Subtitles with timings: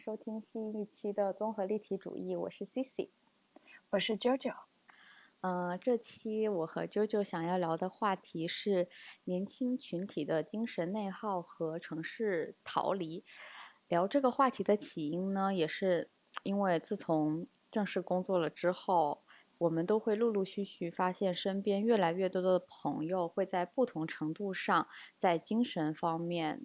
[0.00, 3.10] 收听新一期的综合立体主义，我是 Cici，
[3.90, 4.54] 我是 JoJo。
[5.42, 8.88] 嗯，这期我和 JoJo 想要聊的话题是
[9.24, 13.22] 年轻群体的精神内耗和城市逃离。
[13.88, 16.08] 聊这个话题的起因呢，也是
[16.44, 19.22] 因为自从正式工作了之后，
[19.58, 24.88] 我们都会陆陆续续发现身边越来越多的朋友会在不同程度上
[25.18, 26.64] 在精神方面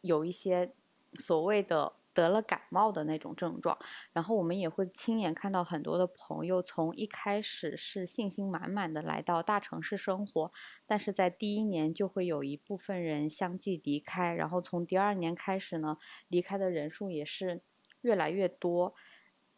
[0.00, 0.72] 有一些
[1.14, 1.94] 所谓的。
[2.14, 3.78] 得了感冒的那种症状，
[4.12, 10.52] 然后我们也会亲眼看到很多的朋友从一开始是信心满满的来到大城市生活，
[10.86, 15.96] 但是在第一年就会有一部分人相继离开，然后从第二年开始呢，
[16.28, 17.62] 离开的人数也是
[18.02, 18.94] 越来越多，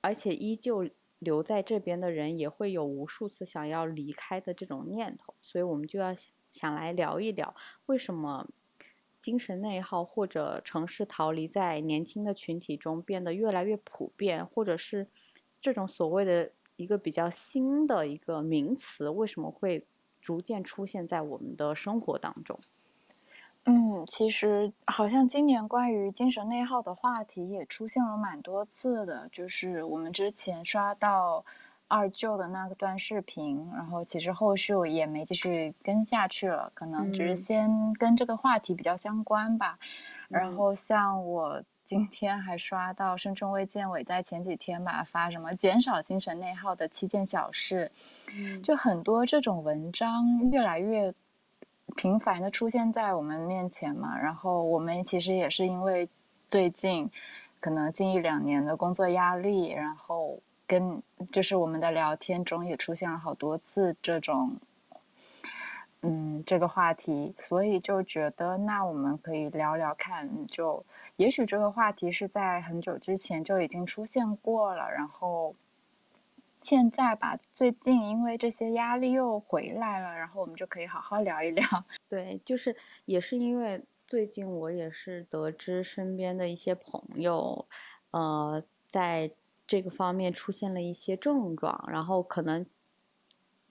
[0.00, 0.88] 而且依旧
[1.18, 6.14] 留在这边的人也会有无数次想要离开的这种念头，所以我们就要
[6.50, 7.54] 想来聊一聊
[7.86, 8.48] 为什么。
[9.24, 15.06] 精神内耗或者城市逃离在年轻的群体中变得越来越普遍，或者是
[15.62, 19.86] 这种所谓的一个比较新的一个名词，为什么会
[20.20, 22.54] 逐渐出现在我们的生活当中？
[23.64, 31.46] 嗯，其实好像今年关于精神内耗的话题也出现了蛮多次的，就是我们之前刷到。
[31.94, 39.78] 二舅的那个段视频，然后其实后续我也没继续跟下去了，可能只是先跟这个话题比较相关吧。
[40.28, 47.92] 然后像我今天还刷到深圳卫健委在前几天吧发什么减少精神内耗的七件小事，
[48.64, 51.14] 就很多这种文章越来越
[51.94, 54.18] 频繁的出现在我们面前嘛。
[54.18, 56.08] 然后我们其实也是因为
[56.48, 57.12] 最近
[57.60, 60.40] 可能近一两年的工作压力，然后。
[60.66, 64.56] 跟就是我们的聊天中也出现了好多次这种，
[66.00, 70.84] 嗯，这个话题，所以就觉得那我们可以聊聊看，就
[71.16, 75.54] 也许这个话题是在很久之前就已经出现过了，然后
[76.62, 81.62] 现在吧，最近因为这些压力又回来了，然后我们就可以好好聊一聊。
[82.08, 87.66] 对，就是也是因为最近我也是得知身边的一些朋友，
[88.12, 89.30] 呃，在。
[89.66, 92.66] 这个方面出现了一些症状，然后可能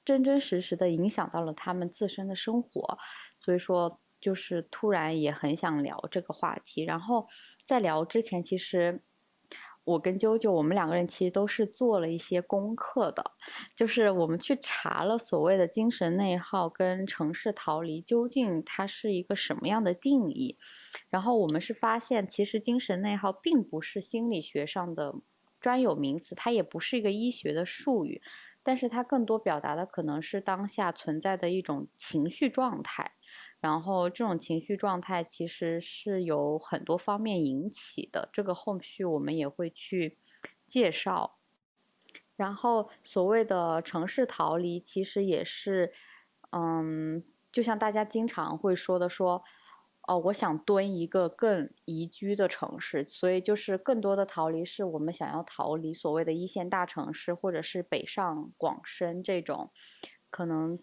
[0.04, 2.98] 真真实实的影响到了他们自身的生活，
[3.42, 6.84] 所以说就是突然也很想聊这个话题。
[6.84, 7.28] 然后
[7.64, 9.04] 在聊之前，其实
[9.84, 13.31] 我跟啾啾我们两个人其实都是做了一些功课的，
[13.75, 20.58] 就是我们去查了所谓的精神内耗跟城市逃离究竟它是一个什么样的定义。
[21.10, 25.16] 然后我们是发现，其实精神内耗并不是心理学上的。
[25.63, 28.22] 专有名词，它也不是一个医学的术语，
[28.62, 33.13] 但是它更多表达的可能是当下存在的一种情绪状态，
[33.62, 40.18] 然后这种情绪状态其实是由很多方面引起的，这个后续我们也会去
[40.68, 41.38] 介绍。
[42.35, 45.94] 然后所谓的城市逃离，其实也是，
[46.51, 49.41] 嗯，就像大家经常会说的说。
[50.06, 59.72] 哦，我想蹲一个更宜居的城市，所以就是更多的逃离是我们想要逃离所谓的一线大城市，或者是北上广深这种
[60.30, 60.78] 可能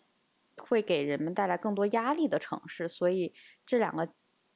[0.57, 2.89] 会给人们带来更多压力的城市。
[2.89, 3.35] 所以
[3.67, 4.09] 这两个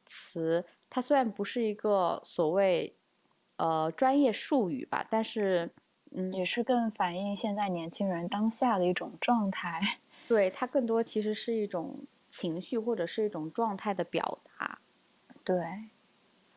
[0.06, 2.94] 词，它虽然不是一个所谓
[3.58, 5.74] 呃专业术语吧，但是
[6.16, 9.98] 嗯，也是更反映现在年轻人当下的一种状态。
[10.26, 12.06] 对，它更多其实是一种。
[12.36, 14.80] 情绪或者是一种状态的表达，
[15.44, 15.90] 对，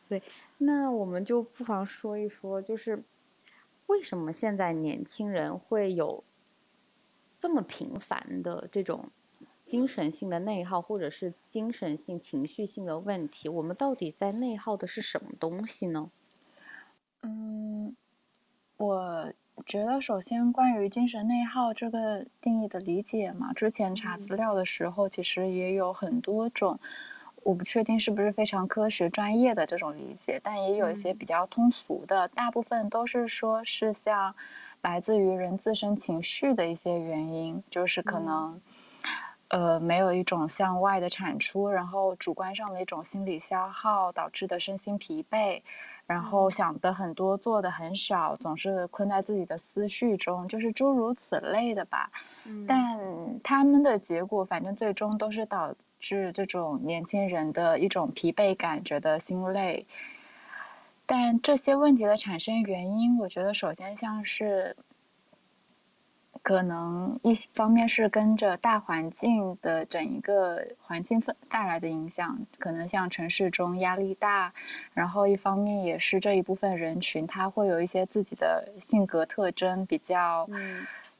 [0.10, 0.24] 对，
[0.58, 3.04] 那我们就不妨说一说，就是
[3.86, 6.24] 为什么现在年轻人会有
[7.40, 9.12] 这么频繁的这种
[9.64, 13.48] 精神性的内耗，或者是精神性、情绪性的问题？
[13.48, 16.10] 我们到底在内耗的是什么东西呢？
[17.22, 17.96] 嗯，
[18.78, 19.32] 我。
[19.66, 26.80] 觉得首先关于精神内耗这个定义的理解嘛，之前查资料的时候其实也有很多种，
[27.44, 34.36] 我不确定是不是非常科学专业的这种理解，但也有一些比较通俗的，大部分都是说是像
[34.82, 38.62] 来自于人自身情绪的一些原因，就是可能
[39.48, 45.62] 呃没有一种向外的产出，然后主观上的一种心理消耗导致的身心疲惫。
[46.08, 52.10] 然后想的很多，做的很少，总是困在自己的思绪中，就是诸如此类的吧。
[52.66, 59.86] 但他们的结果，反正最终都是导致这种年轻人的一种疲惫感，觉得心累。
[61.06, 64.76] 但这些问题的产生原因，我觉得首先像是，
[66.48, 74.54] 可能一方面是跟着大环境的整一个环境分带来的影响，可能像城市中压力大，
[74.94, 80.50] 然后一方面也是这一部分人群他会有一些自己的性格特征，比较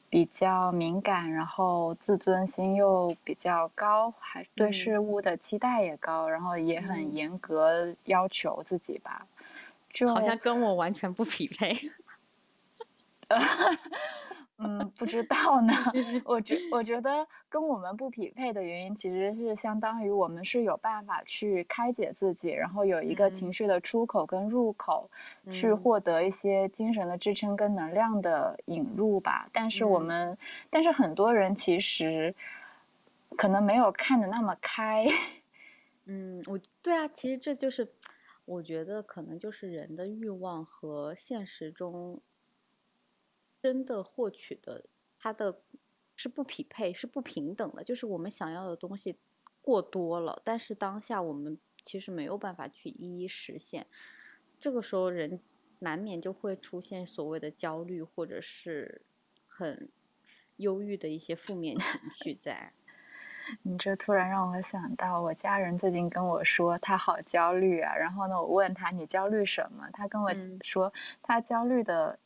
[0.08, 9.26] 比较敏感，然后自尊心又比较高，还对事物的期待也高，然后也很严格要求自己吧，
[9.90, 11.76] 就好像跟我完全不匹配。
[14.60, 15.72] 嗯，不知道呢。
[16.26, 25.10] 我觉我觉得跟我们不匹配的原因，其实是相当于我们是有办法去开解自己，然后有一个情绪的出口跟入口，
[25.48, 29.48] 去获得一些精神的支撑跟能量的引入吧。
[29.52, 30.36] 但是我们，
[30.70, 32.34] 但是很多人其实
[33.36, 35.06] 可能没有看的那么开。
[36.06, 37.86] 嗯，我对啊，其实这就是
[38.44, 42.20] 我觉得可能就是人的欲望和现实中。
[43.60, 44.84] 真的获取的，
[45.18, 45.60] 它的
[46.16, 47.82] 是不匹配，是不平等的。
[47.82, 49.18] 就是我们想要的东西
[49.60, 53.86] 过多了，但是当下我们其实没有办法去一一实现。
[54.60, 55.40] 这个时候，人
[55.80, 59.02] 难免就会出现所谓的焦虑，或者是
[59.46, 59.88] 很
[60.56, 62.72] 忧郁的一些负面情绪在。
[63.62, 67.96] 你这突然让我想到，我家人最近跟我说他好焦虑啊。
[67.96, 69.88] 然后呢，我问他你焦虑什么？
[69.92, 70.30] 他跟我
[70.62, 72.18] 说他焦虑的。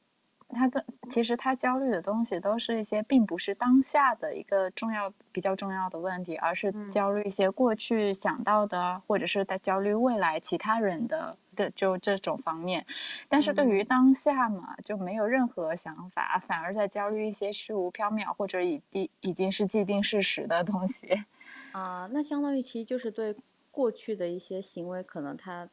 [0.53, 12.87] 他的其实他焦虑的东西都是一些并不是当下的一个重要比较重要的问题，而是焦虑一些过去想到的，或者是在焦虑未来其他人的的就这种方面。
[13.29, 21.25] 但是对于当下嘛，就没有任何想法，反而在焦虑一些虚无缥缈或者已定已经是既定事实的东西。
[21.73, 23.35] 啊，那相当于其实就是对
[23.71, 25.69] 过去的一些行为，可能他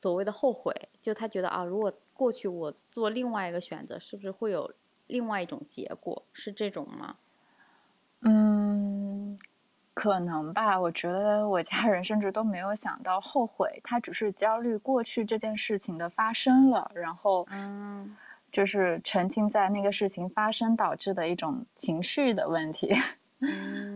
[0.00, 1.92] 所谓的后悔，就他觉得啊，如果。
[2.20, 4.74] 过去我做另外一个选择，是不是会有
[5.06, 6.22] 另外一种结果？
[6.34, 7.16] 是这种吗？
[8.20, 9.38] 嗯，
[9.94, 10.78] 可能吧。
[10.78, 18.14] 我觉得我家人甚至都没有想到后悔，他只是焦虑过去这件事情的发生了，然后嗯，
[18.52, 22.94] 就是沉浸在那个事情发生导致的一种情绪的问题。
[23.40, 23.89] 嗯。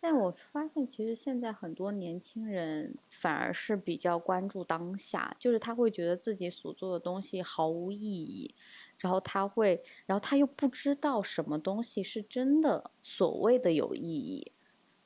[0.00, 8.54] 但我发现，其实现在很多年轻人反而是比较关注当下，就是他会觉得自己所做的东西毫无意义，
[8.98, 14.52] 然后他会，然后他又不知道什么东西是真的所谓的有意义，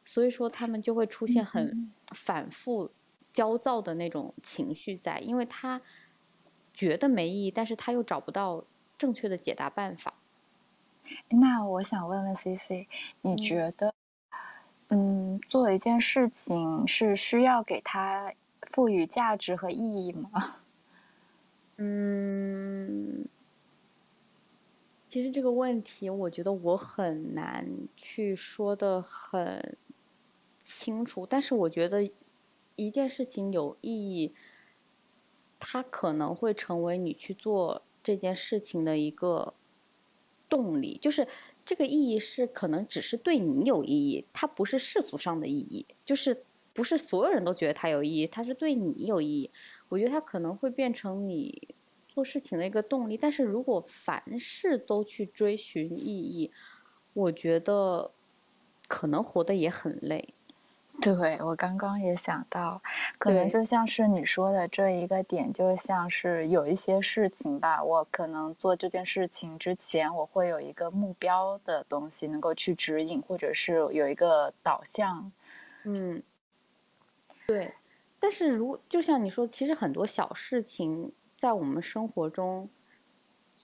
[0.04, 2.90] 所以说他们就会出现很反复
[3.32, 5.80] 焦躁的那种情绪在，因为他
[6.74, 8.62] 觉得没意义，但是他又找不到
[8.98, 10.12] 正确的解答办法。
[11.30, 12.86] 那我想问问 C C，
[13.22, 13.94] 你觉得？
[14.94, 18.34] 嗯，做一件事情是需要给它
[18.70, 20.56] 赋予价值和意义吗？
[21.78, 23.26] 嗯，
[25.08, 29.78] 其实这个问题，我觉得我很难去说的很
[30.58, 31.24] 清楚。
[31.24, 32.10] 但是我觉得
[32.76, 34.34] 一件事情有意义，
[35.58, 39.54] 它可能会成为你去做这件事情的一个
[40.50, 41.26] 动力，就是。
[41.64, 49.50] 这个意义是可能只是对你有意义，它不是世俗上的意义，就是不是所有人都觉得它有意义，它是对你有意义。
[49.88, 51.74] 我觉得它可能会变成你
[52.08, 53.16] 做事情的一个动力。
[53.16, 56.50] 但是如果凡事都去追寻意义，
[57.12, 58.10] 我觉得
[58.88, 60.34] 可能活得也很累。
[61.00, 62.82] 对我刚刚也想到，
[63.18, 75.32] 可能就像是你说的这一个点，就像是有一些事情吧，我可能做这件事情之前，我会有一个目标的东西能够去指引，或者是有一个导向。
[75.84, 76.22] 嗯，
[77.46, 77.72] 对。
[78.20, 82.68] 但是如就像你说，其实很多小事情在我们生活中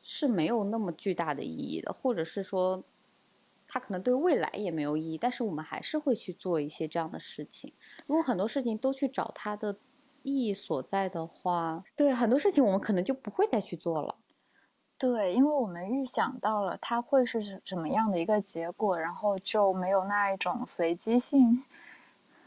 [0.02, 2.82] 是没有那么巨大的意义的，或者是说。
[3.68, 7.75] 它可能对未来也没有意义，但是我们还是会去做一些这样的事情。
[8.06, 9.76] 如果很多事情都去找它的
[10.22, 14.16] 意义所在的话，对很多事情我们可能就不会再去做了。
[14.96, 21.62] 对，因为我们预想到了它会是什么样的一个结果，然后就没有那一种随机性。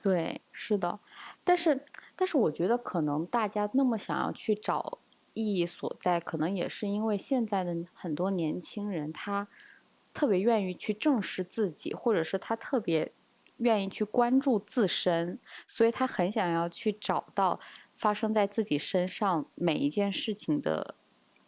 [0.01, 1.00] 对，是的。
[1.44, 1.86] 但是，
[2.16, 4.98] 但是我觉得可能大家那么想要去找
[5.34, 9.48] 意义所在，可能也是因为现在的很多年轻人他。
[10.13, 13.12] 特别愿意去正视自己，或者是他特别
[13.58, 17.60] 愿意去关注自身，所以他很想要去找到
[17.96, 20.96] 发生在自己身上每一件事情的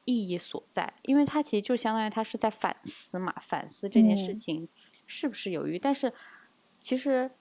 [0.05, 4.67] 意义所在，因为他其实就相当于他是在反思嘛，反思这件事情
[5.07, 5.79] 是不是有益。
[5.79, 6.13] 但是
[6.79, 7.31] 其实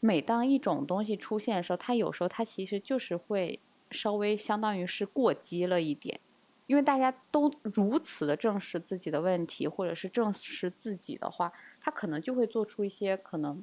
[0.00, 3.60] 每当一种东西出现的时候，它有时候它其实就是会
[3.90, 6.20] 稍微相当于是过激了一点。
[6.66, 13.62] 因为大家都如此的正视自己的问题，或者是正视自己的话，他可能就会做出一些可能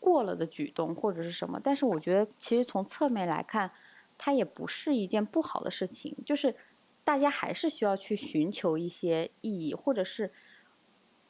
[0.00, 1.60] 过了的举动或者是什么。
[1.62, 3.70] 但是我觉得，其实从侧面来看，
[4.16, 6.56] 它也不是一件不好的事情，就是
[7.04, 10.32] 大家还是需要去寻求一些意义，或者是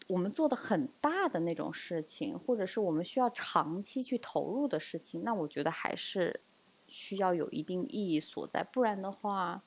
[0.06, 6.40] 我们做的很大的那种事情，或者是我们需要长期去投入的事情，那我觉得还是
[6.86, 9.62] 需要有一定意义所在，不然的话。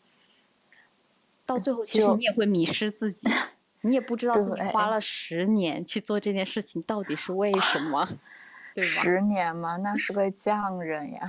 [1.46, 3.28] 到最后，其实你也会迷失自己，
[3.82, 8.08] 你也不知道自己花了十年去做这件事情到底是为什么，
[8.76, 8.90] 对吧？
[8.90, 9.78] 十年吗？
[9.78, 11.22] 那是个匠人呀！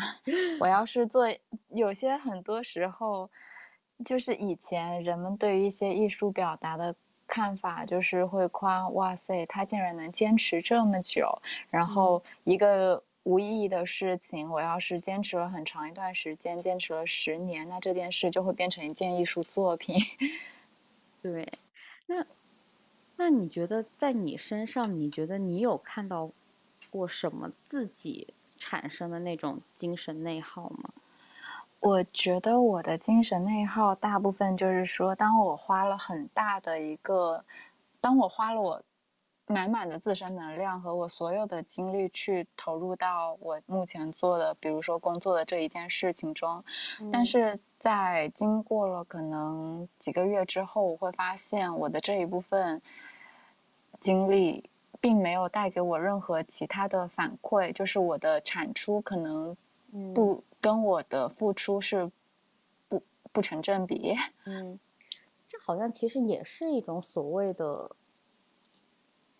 [0.60, 1.26] 我要是做，
[1.70, 3.30] 有些很多时候，
[4.04, 6.94] 就是以前人们对于一些艺术表达的
[7.26, 11.40] 看法，就是会夸哇塞，他竟然能坚持这么久，
[11.70, 13.02] 然后一个。
[13.24, 19.96] 无意义的事情，我要是坚持了很长一段时间，坚持了十年，那这件事就会变成一件艺术作品。
[21.22, 21.48] 对，
[22.06, 22.26] 那
[23.16, 26.32] 那你觉得在你身上，你觉得你有看到
[26.90, 30.90] 过什么自己产生的那种精神内耗吗？
[31.78, 37.44] 我觉得我的精神内耗大部分就是说，当我花了很大的一个，
[38.00, 38.82] 当我花了我。
[39.52, 46.64] 满满的自身能量和我所有的精力去投入到我目前做的，比如说工作的这一件事情中，
[47.12, 52.80] 但是在经过了可能几个月之后，我会发现我的这一部分
[54.00, 59.56] 精力并没有带给我任何其他的反馈，就是我的产出可能
[60.14, 62.10] 不跟我的付出是
[62.88, 64.16] 不不成正比。
[64.46, 64.80] 嗯，
[65.46, 67.90] 这好像其实也是一种所谓的。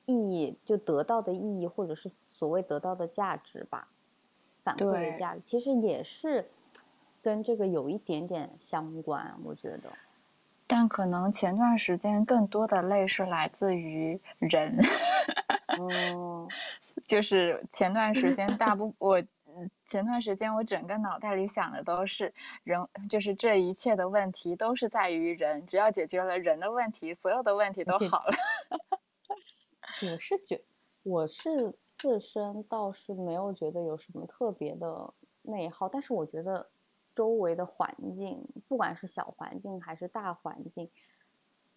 [0.06, 3.88] 意义就得到的意义，或者是所谓得到的价值吧，
[4.62, 6.48] 反馈的价值，其实也是
[7.22, 9.90] 跟这个有一点点相关，我觉得。
[10.66, 14.78] 但可能前段时间更多的累是来自于人，
[15.78, 16.48] 哦，
[17.06, 19.22] 就是前段时间大部 我
[19.86, 22.32] 前段时间我整个脑袋里想的都是
[22.64, 28.32] 人，就是这一切的问题都是在于人，只要解决了人的问题，所有的问题都好了。
[30.04, 30.60] 我是觉，
[31.04, 36.68] 我是自身倒是没有觉得有什么特别的内耗，但是我觉得
[37.14, 40.90] 周围的环境，不管是小环境还是大环境，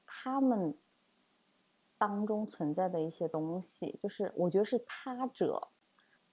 [0.07, 0.75] 他们
[1.99, 5.67] 当中存在的一些东西，就是我觉得是他者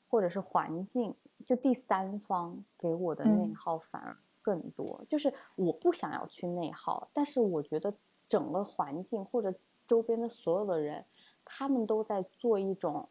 [0.08, 5.04] 或者是环境，就第三方给我的内耗反而更多。
[5.10, 7.92] 就是我不想要去内耗，但是我觉得
[8.26, 9.54] 整个环境或者
[9.86, 11.04] 周边的所有的人。
[11.54, 13.06] 他们都在做一种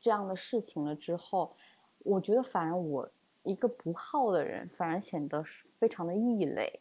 [0.00, 1.54] 这样的事情了之后，
[1.98, 3.06] 我觉得反而我
[3.42, 5.44] 一个不好的人，反而显得
[5.78, 6.80] 非常的异类。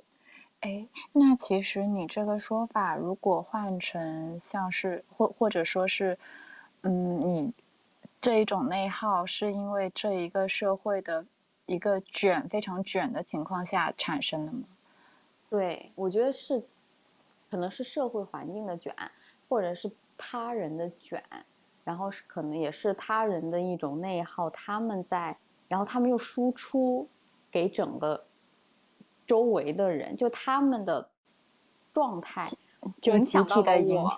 [0.62, 6.18] 哎，那其实你这个说法，如果换成像是或或者说是，
[6.84, 7.54] 嗯，你
[8.22, 11.26] 这一种内耗是因为这一个社会的
[11.66, 14.64] 一个卷非常卷的情况下产生的吗？
[15.50, 16.64] 对，我觉得是，
[17.52, 18.96] 可能是社会环境的卷，
[19.50, 19.92] 或者是。
[20.18, 21.24] 他人的卷，
[21.84, 27.08] 然后是可能也是他人的一种内耗，他们在，然后他们又输出
[27.52, 28.26] 给整个
[29.26, 31.10] 周围的人，就他们的
[31.94, 32.44] 状态
[33.04, 34.10] 影响到了我，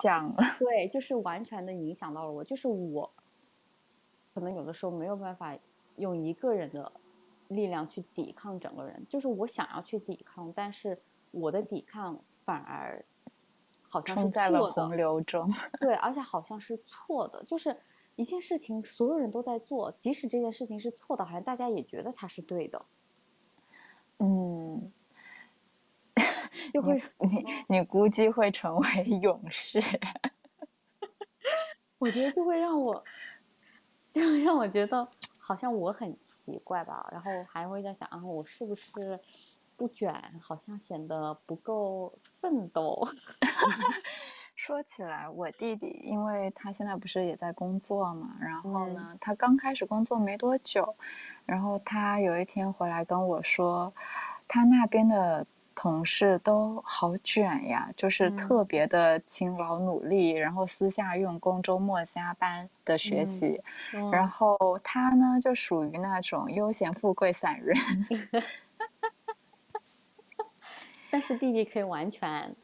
[0.58, 3.12] 对，就是完全的影响到了我，就是我，
[4.34, 5.56] 可能有的时候没有办法
[5.96, 6.92] 用一个人的
[7.48, 11.00] 力量去抵抗整个人，就是我想要去抵抗，但是
[11.30, 13.04] 我的抵抗反而。
[13.88, 15.50] 好像是在了洪流中，
[15.80, 17.76] 对，而且好像是错的，就是
[18.16, 22.84] 一件事情，所有人都在做，即使这件事情是错的，好像大家也觉得它是对的。
[24.18, 24.92] 嗯，
[26.72, 29.82] 就会你你估计会成为 勇士。
[31.98, 33.04] 我觉得就会让我，
[34.10, 39.18] 就会让我觉得好像我很奇怪吧，然后还会在想，啊，我是不是？
[39.76, 43.06] 不卷好像显得不够奋斗。
[44.56, 50.96] 说起来，我弟弟，因为他现在不是也在工作嘛，然后呢，他刚开始工作没多久，
[51.44, 53.92] 然后他有一天回来跟我说，
[54.48, 63.60] 他那边的同事都好卷呀，就是特别的勤劳努力，然后私下用功，周末加班的学习，
[64.10, 67.76] 然后他呢就属于那种悠闲富贵散人。
[71.16, 72.54] 但是弟弟可以完全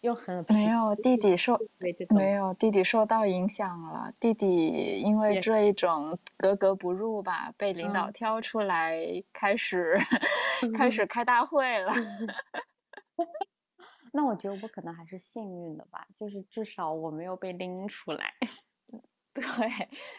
[0.00, 1.56] 用很没有弟弟受
[2.08, 4.12] 没有弟弟受到影响了。
[4.18, 8.98] 弟弟因为这一种格格不入吧，被领导挑出来
[9.32, 9.96] 开始
[10.76, 11.92] 开始开大会了。
[14.12, 18.34] 那我觉得我可能还是幸运的吧，就是至少我没有被拎出来。
[19.32, 19.44] 对，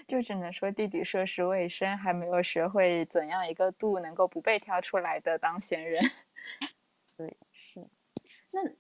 [0.07, 6.01] 就只能说弟弟涉世未深，还没有学会怎样一个度能够不被挑出来的当闲人。
[7.21, 7.87] 对，是。
[8.51, 8.71] 那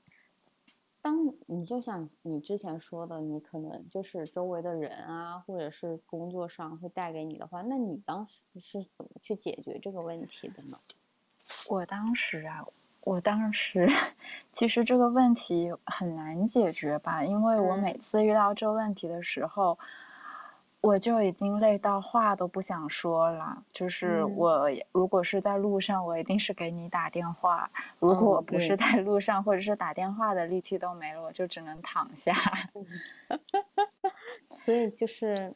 [0.99, 10.79] 当你就像你之前说的，你可能就是周围的人啊，或者是工作上会带给你的话，那你当时是怎么去解决这个问题的呢？
[11.69, 12.65] 我当时啊，
[13.01, 13.87] 我当时
[14.51, 19.77] 其实这个问题很难解决吧，因为我每次遇到这问题的时候。
[20.81, 23.63] 我就已经累到话都不想说了。
[23.71, 27.69] 就是我如果是在路上，我一定是给你打电话；
[27.99, 32.33] 如果我不是在路上，或者是打电话的力气都没了，我就只能躺下。
[34.57, 35.53] 所以就是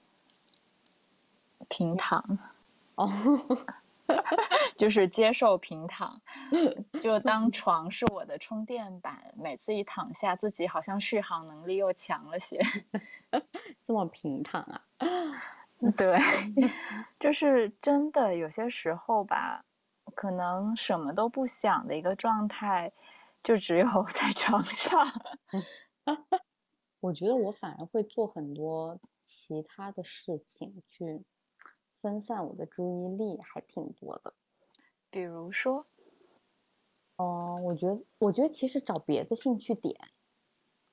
[1.67, 2.37] 平躺。
[2.95, 3.11] 哦。
[4.77, 6.21] 就是接受平躺，
[7.01, 12.59] 就当床是我的充电板，每次一躺下，自己好像续航能力又强了些。
[13.83, 14.81] 这么平躺啊？
[15.97, 16.17] 对，
[17.19, 19.65] 就是真的有些时候吧，
[20.15, 22.93] 可能什么都不想的一个状态，
[23.43, 25.21] 就只有在床上。
[26.99, 31.23] 我觉得我反而会做很多其他的事情去。
[32.05, 34.31] 分散我的注意力还挺多的，
[35.09, 35.87] 比如说，
[37.15, 39.99] 嗯，我觉得，我觉得其实找别的兴趣点，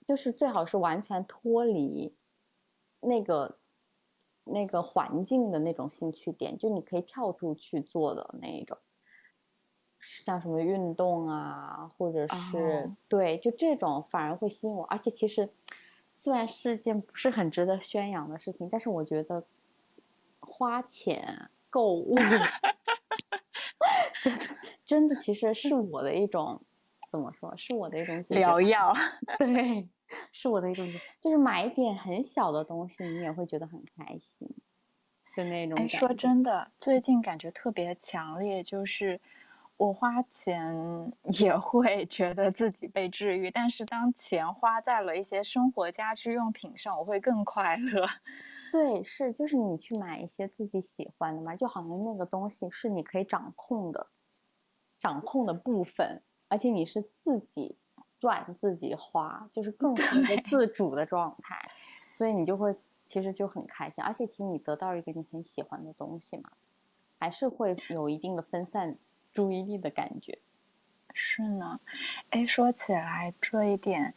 [0.06, 2.16] 就是最好是完全脱离
[3.00, 3.58] 那个
[4.44, 8.78] 那个环境的那种兴趣点，就你可以跳出去做的那一种，
[10.00, 14.82] 像什么运动啊，或者是对，就这种反而会吸引我。
[14.86, 15.50] 而且其实
[16.10, 19.44] 虽然是件不是很值得宣扬的事情，但是我觉得。
[20.54, 22.14] 花钱购物，
[24.22, 24.44] 真的
[24.84, 26.60] 真的其实是我的一种，
[27.10, 27.56] 怎么说？
[27.56, 28.92] 是我的一种疗药。
[29.38, 29.88] 对，
[30.30, 30.86] 是我的一种，
[31.18, 34.46] 就是买一点很小的东西，你也会觉得很开心
[35.34, 35.78] 的那种。
[35.78, 39.18] 哎，说真的，最近感觉特别强烈，就是
[39.78, 48.06] 我花钱 也会觉得自己被治愈，但是当钱花在了一些生活家居用品上，我会更快乐。
[48.72, 54.06] 对，是就是你去买一些自己喜欢的嘛，就好像那个东西是你可以掌控的，
[54.98, 57.76] 掌控的部分，而且你是自己
[58.18, 61.58] 赚自己花，就是更是一个自主的状态，
[62.08, 66.52] 所以你就会其实就很开心，而且其实你得到一个你很喜欢的东西嘛，
[67.18, 68.96] 还是会有一定的分散
[69.34, 70.38] 注意力的感觉。
[71.12, 71.78] 是呢，
[72.30, 74.14] 哎，说起来这一点。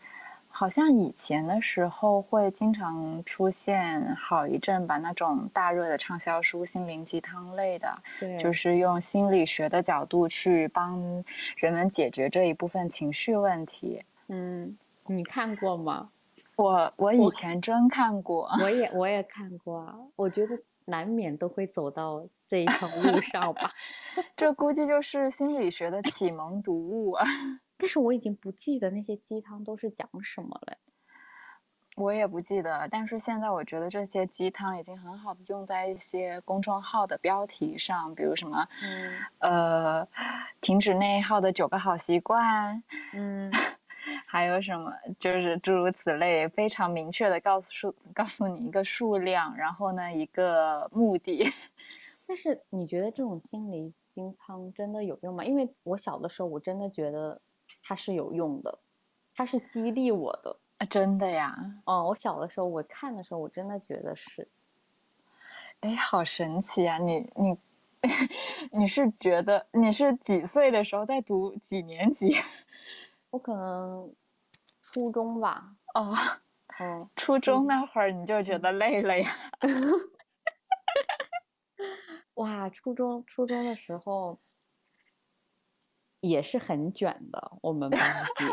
[0.57, 11.25] 好像以前的时候会经常出现好一阵吧，那种大热的畅销书，心灵鸡汤类的，对，就是用心理学的角度去帮
[11.57, 14.05] 人们解决这一部分情绪问题。
[14.29, 16.11] 嗯，你看过吗？
[16.55, 19.97] 我我以前真看过，我也我也看过啊。
[20.15, 23.71] 我觉得难免都会走到这一条路上吧。
[24.37, 27.25] 这估计就是心理学的启蒙读物啊。
[27.77, 30.77] 但是我已经不记得那些鸡汤都是讲什么了，
[31.95, 32.87] 我也不记得。
[32.89, 38.67] 但是现在我觉得这些鸡汤已经很好的用在一些公众号的标题上，比如什么，
[39.39, 40.07] 呃，
[40.61, 42.83] 停止内耗的九个好习惯，
[43.13, 43.51] 嗯，
[44.25, 51.51] 还有什么，就是诸如此类，非常明确的告诉告诉你一个数量，然后呢一个目的。
[52.27, 55.43] 但是你觉得这种心理鸡汤真的有用吗？
[55.45, 57.37] 因为我小的时候我真的觉得。
[57.87, 58.79] 它是有用的，
[59.35, 60.85] 它是激励我的啊！
[60.85, 64.47] 真的呀，嗯，我小的时候我看的时候，我真的觉得是，
[65.81, 66.99] 哎，好神奇啊！
[66.99, 67.57] 你你
[68.71, 72.35] 你是觉得你是几岁的时候在读几年级？
[73.31, 74.13] 我可能
[74.81, 75.75] 初中吧。
[75.95, 76.15] 哦，
[76.79, 79.29] 嗯，初中那会儿你就觉得累了呀？
[82.35, 84.37] 哇，初中初中的时候。
[86.21, 87.99] 也是很卷的，我们班
[88.39, 88.45] 级，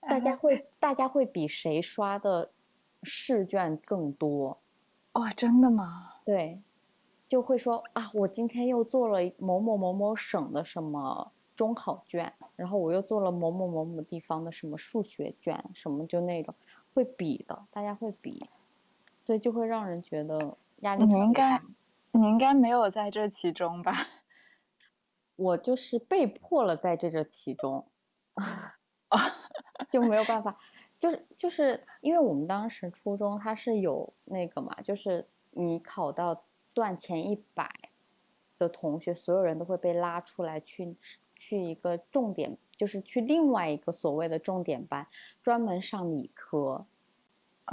[0.00, 2.50] 大家会大家会比谁刷的
[3.02, 4.58] 试卷更多，
[5.12, 6.14] 哇，真的吗？
[6.24, 6.62] 对，
[7.28, 16.54] 就会说啊，我今天又做了某某某某省的什么中考卷，然后我又做了某某某某地方的什么数学卷，什么就那种
[16.94, 18.48] 会比的，大家会比，
[19.26, 21.04] 所以就会让人觉得压力。
[21.04, 21.60] 你应该，
[22.12, 23.92] 你应该没有在这其中吧？
[25.34, 27.84] 我就是被迫了在这这其中，
[29.90, 30.56] 就没有办法，
[31.00, 37.90] 就是就是因为我们当时初中它是有那个嘛，就是你考到段前一百
[38.58, 40.94] 的同学，所有人都会被拉出来去
[41.34, 45.06] 去一个重点，就是去另外一个所谓的重点班，
[45.42, 46.86] 专门上理科，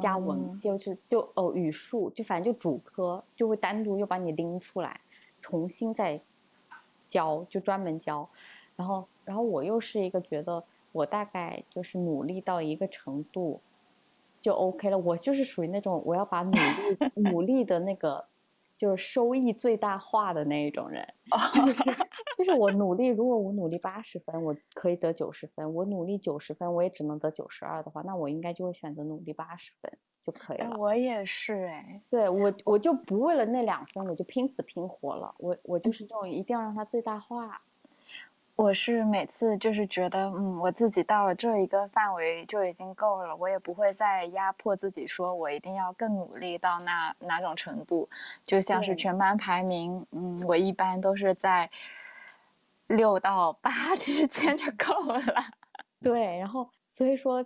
[0.02, 5.02] 加文，就是就哦语数，就反正就主科，就会单独又把你拎出来，
[5.42, 6.22] 重新再
[7.08, 8.30] 教，就专门教。
[8.76, 13.60] 然后，然后我又是一个觉得我大概就是努力到一个程度
[14.42, 16.60] 就 OK 了，我就是属于那种我要把努力
[17.30, 18.26] 努力的那个。
[18.80, 21.06] 就是收益最大化的那一种人，
[21.54, 22.09] 就 是
[22.54, 29.92] 我努力，如果我努力八十分，我可以得九十分；我努力九十分，我也只能得九十二的话，那我应该就会选择努力八十分
[30.26, 30.78] 就可以了。
[30.78, 35.34] 我也是哎，对我我就不为了那两分，我就拼死拼活了。
[35.38, 37.62] 我我就是这种，一定要让它最大化。
[38.56, 48.10] 我是每次就是觉得，嗯，我自己到了这一个范围就已经够了，我也不会再压迫自己，说我一定要更努力到那哪种程度。
[48.46, 51.70] 就像是全班排名，嗯，我一般都是在
[52.90, 55.22] 六到八 之间就够了。
[56.02, 57.44] 对，然后所以说，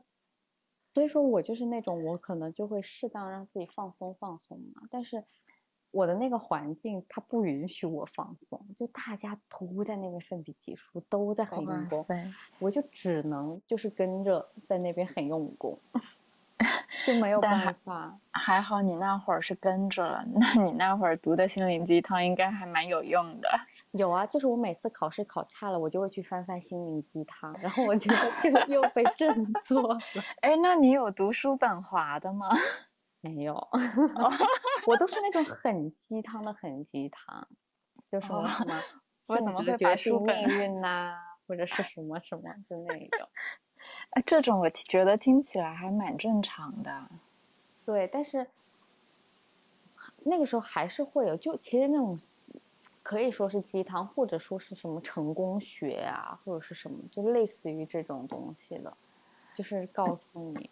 [0.93, 5.23] 所以说我就是那种，我可能就会适当让自己放松放松嘛，但是。
[5.95, 12.03] 我的那个环境，它不允许我放松，就大家都在那边奋笔疾书，都在很用功，
[12.57, 15.79] 我就只能就是跟着在那边很用功，
[17.05, 18.17] 就没有办法。
[18.31, 23.49] 还好你那会儿是跟着了， 那你那会儿读的心灵鸡汤应该还蛮有用的。
[23.91, 28.09] 有啊，就是我每次考试考差了，我就会去翻翻心灵鸡汤，然后我觉
[28.51, 29.99] 得 又被振作了。
[30.41, 32.47] 哎，那你有读书本华的吗？
[33.21, 33.55] 没有，
[34.85, 37.47] 我都是那种很鸡汤的，很鸡汤，
[38.09, 38.77] 就什么什么
[39.17, 41.15] 性格决定命运呐，
[41.47, 43.25] 或者是什么什么的那一种。
[44.13, 47.09] 哎，这种我觉得听起来还蛮正常的。
[47.85, 48.47] 对，但是
[50.23, 52.19] 那个时候还是会有，就其实那种
[53.01, 58.95] 可以说是鸡汤，或者说是什么成功学啊，或者是什么，就类似于这种东西的，
[59.55, 60.69] 就是告诉你，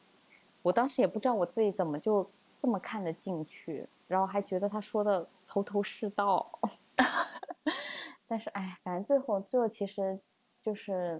[0.61, 2.29] 我当时也不知道我自己怎么就。
[2.63, 6.47] 这么看得进去，然后还觉得他说的头头是道，
[8.27, 10.19] 但是哎，反正最后最后其实
[10.61, 11.19] 就是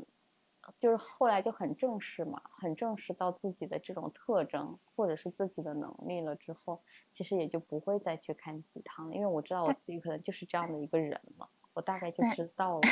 [0.80, 12.82] 就是后来就很正视嘛，很正视到自己的这种特征或者是自己的能力了之后，其实也就不会再去看鸡汤，因为我知道我自己可能就是这样的一个人嘛，我大概就知道了。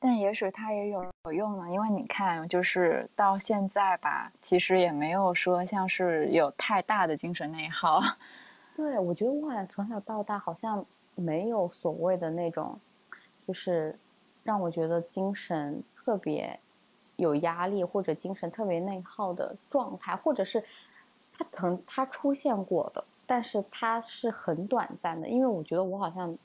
[0.00, 8.00] 但也许它也有用呢，因为你看，就是到现在吧，其实也没有说像是有太大的精神内耗。
[8.74, 12.80] 对，我觉得我好像从小到大好像没有所谓的那种，
[13.46, 13.96] 就是
[14.42, 16.58] 让我觉得精神特别
[17.20, 20.64] 有压力或者精神特别内耗的状态，或者是
[21.32, 26.36] 他可能他出现过的，但是他是很短暂的，因为我觉得我好像。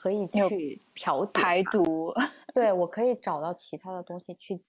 [0.00, 2.14] 可以去调节排毒，
[2.54, 4.60] 对我可以找到其他的东西去，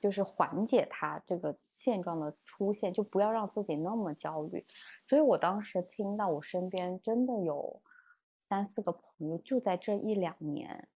[0.00, 4.64] 就是缓解他这个现状的出现，就不要让自己那么焦虑。
[5.08, 7.80] 所以我当时听到我身边真的有
[8.40, 10.88] 三四个朋友，就在这一两年，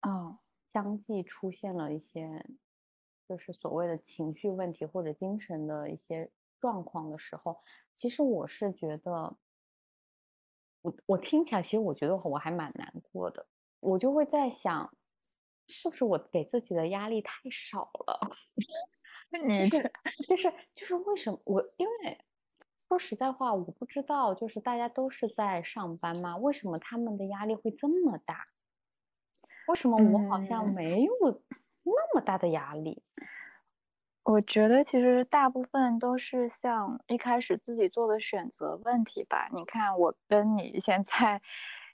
[0.00, 0.36] 啊，
[0.66, 2.44] 相继出现了一些，
[3.28, 7.60] 就是所谓的情绪问题或者精神的一些状况的时候，
[7.92, 9.36] 其实我是觉得。
[10.80, 13.46] 我我听起来，其实我觉得我还蛮难过的。
[13.80, 14.94] 我就会在想，
[15.66, 18.30] 是不是我给自己的压力太少了？
[19.44, 19.92] 你 是
[20.28, 21.60] 就是就是为什么我？
[21.78, 22.24] 因为
[22.78, 28.46] 说实在话，我不知道，就是大家都是在上班嘛，为什么他们的压力会这么大？
[29.66, 31.12] 为什么我好像没有
[31.96, 33.02] 那么大的压力？
[34.24, 39.48] 我觉得其实大部分都是像一开始自己做的选择问题吧。
[39.54, 41.40] 你看我跟你现在，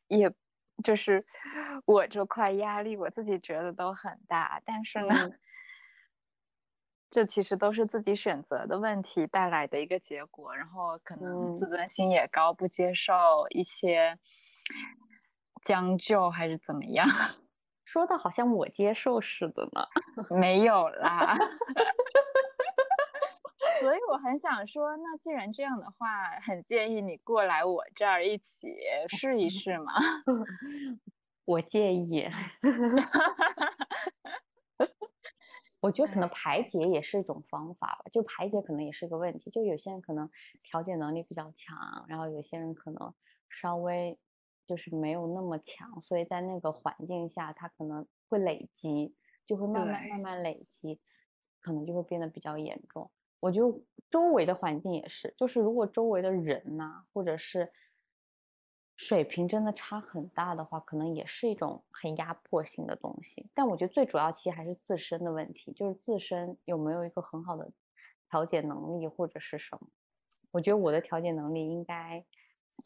[0.08, 0.34] 也
[0.82, 1.24] 就是
[1.84, 4.60] 我这块压力，我自己觉得都很大。
[4.64, 5.30] 但是呢，
[7.08, 10.56] 这其实都是自己选择的问题带来的一个结果。
[10.56, 13.14] 然后可能自尊心也高，不接受
[13.50, 14.18] 一些
[15.62, 17.06] 将就还是怎么样？
[17.84, 19.84] 说的好像我接受似的呢。
[20.38, 21.36] 没有啦。
[23.80, 28.68] 所以我很想说，那既然这样的话，很建议你过来我这儿一起
[29.08, 29.92] 试一试嘛。
[31.44, 32.26] 我介意。
[35.80, 39.50] 我觉得可能排解也是一种方法吧，就排解可能也是个问题。
[39.50, 40.30] 就有些人可能
[40.62, 43.12] 调节能力比较强，然后有些人可能
[43.50, 44.18] 稍微
[44.66, 51.00] 就是没有那么强，所以在那个环境下，他可能会累积，就会慢慢慢慢累积，
[51.60, 53.10] 可能就会变得比较严重。
[53.40, 57.70] 我觉得周围的环境也是，就是如果周围的人呐，或者是
[58.96, 63.50] 水平真的差很大的话，可能也是一种很压迫性的东西。
[63.52, 67.70] 但我觉得最主要其实还是自身的问题，就是自身有没有一个很好的
[68.30, 69.88] 调节能力或者是什么。
[70.52, 72.24] 我觉得我的调节能力应该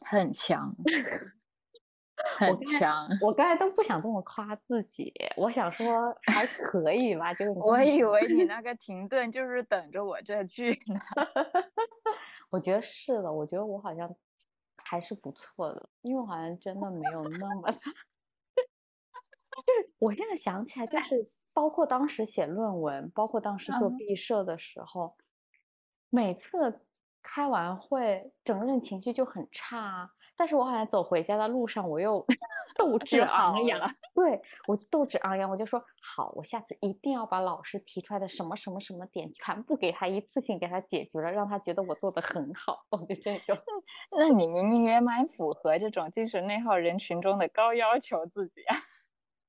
[0.09, 0.75] 很强，
[2.37, 3.07] 很强。
[3.21, 7.33] 我刚才都不想这么夸自己，我想说还可以吧。
[7.33, 10.99] 这个我以为你 那个停顿就是等着我这句呢。
[12.51, 14.13] 我觉得是的，我觉得我好像。
[14.81, 17.83] 还是不错的，因为好像真的没有那么，就是
[19.99, 25.15] 我现在想起来，就是包括当时写论文，包括当时做毕设的时候，
[26.09, 26.81] 每次
[27.21, 30.09] 开完会，整个人情绪就很差。
[30.39, 32.25] 但是我好像走回家的路上， 我又
[32.77, 33.93] 斗志昂扬。
[34.15, 42.85] 对我斗志昂扬，我就说好，我下次一定要把老师提出来的什么什么什么点全部给他一次性给他解决了，让他觉得我做的很好。
[42.89, 43.57] 我 就这种。
[44.17, 48.77] 那你明明也蛮符合这种精神内耗人群中的高要求自己啊。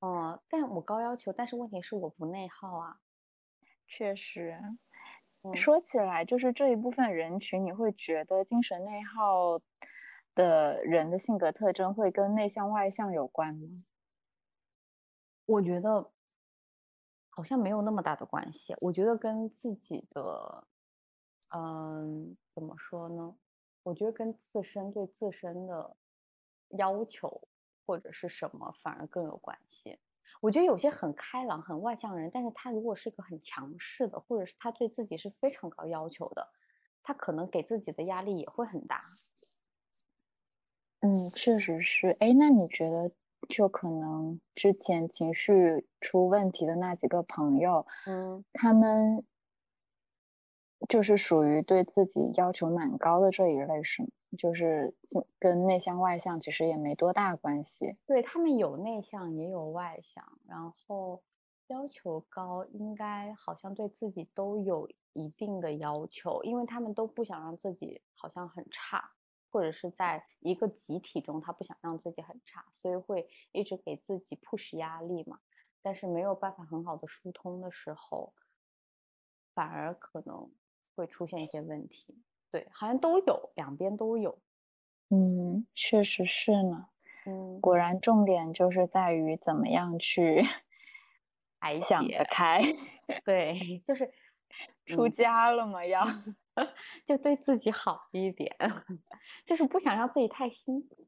[0.01, 2.97] 哦，但我高要求，但是问题是我不内耗啊。
[3.87, 4.59] 确实，
[5.55, 9.61] 说起来，就是这一部分人群，你会觉得精神内耗。
[10.41, 13.85] 的人的性格特征会跟内向外向有关吗？
[15.45, 16.13] 我觉得
[17.29, 18.75] 好像没有那么大的关系。
[18.81, 20.67] 我觉得跟自己的，
[21.55, 23.37] 嗯，怎么说呢？
[23.83, 25.97] 我觉得跟自身对自身的
[26.71, 27.49] 要求
[27.85, 29.99] 或者是什么反而更有关系。
[30.41, 36.49] 我觉得有些很开朗、很外向的人，但是他如果是一个很强势的，或者是他对自己是非常高要求的，
[37.03, 39.01] 他可能给自己的压力也会很大。
[41.01, 42.17] 嗯，确实是。
[42.21, 43.11] 哎，那你觉得，
[43.49, 49.25] 就可能之前情绪出问题的那几个朋友，嗯，他们
[50.89, 54.09] 就是属于对自己要求蛮高的这一类，是吗？
[54.39, 54.95] 就是
[55.41, 57.97] 跟内向外向其实也没多大关系。
[58.07, 61.23] 对他们有内向也有外向，然后
[61.67, 69.11] 要求高，应该好像对自己都有一定的要求，因为他们都不想让自己好像很差。
[69.51, 75.41] 或者是在一个集体中，他不想让自己很差，所以会一直给自己 push 压力嘛。
[75.83, 78.35] 但是没有办法很好的疏通的时候，
[79.55, 80.51] 反而可能
[80.95, 82.23] 会出现一些问题。
[82.51, 84.39] 对，好像都有，两边都有。
[85.09, 86.89] 嗯，确实是呢。
[87.25, 90.43] 嗯，果然重点就是在于怎么样去
[91.87, 92.63] 想得开。
[93.25, 94.13] 对，就是
[94.87, 96.05] 出家了嘛，要。
[97.05, 98.55] 就对自己好一点，
[99.47, 101.07] 就是不想让自己太辛苦。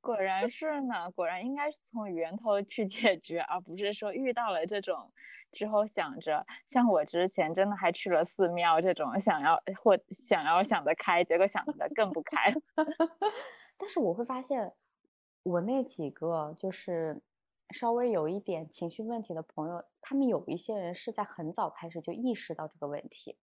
[0.00, 5.12] 果然是呢，果然应该是从源头去解决，而不是说遇到了这种
[5.52, 12.52] 之后想着，像我之前真的还去了寺庙这种，想要或想要想得开，结果想得更不开。
[13.76, 14.72] 但是我会发现，
[15.44, 17.22] 我那几个就是。
[17.70, 23.36] 稍微有一点情绪问题的朋友，他们有一些人是在很早开始就意识到这个问题，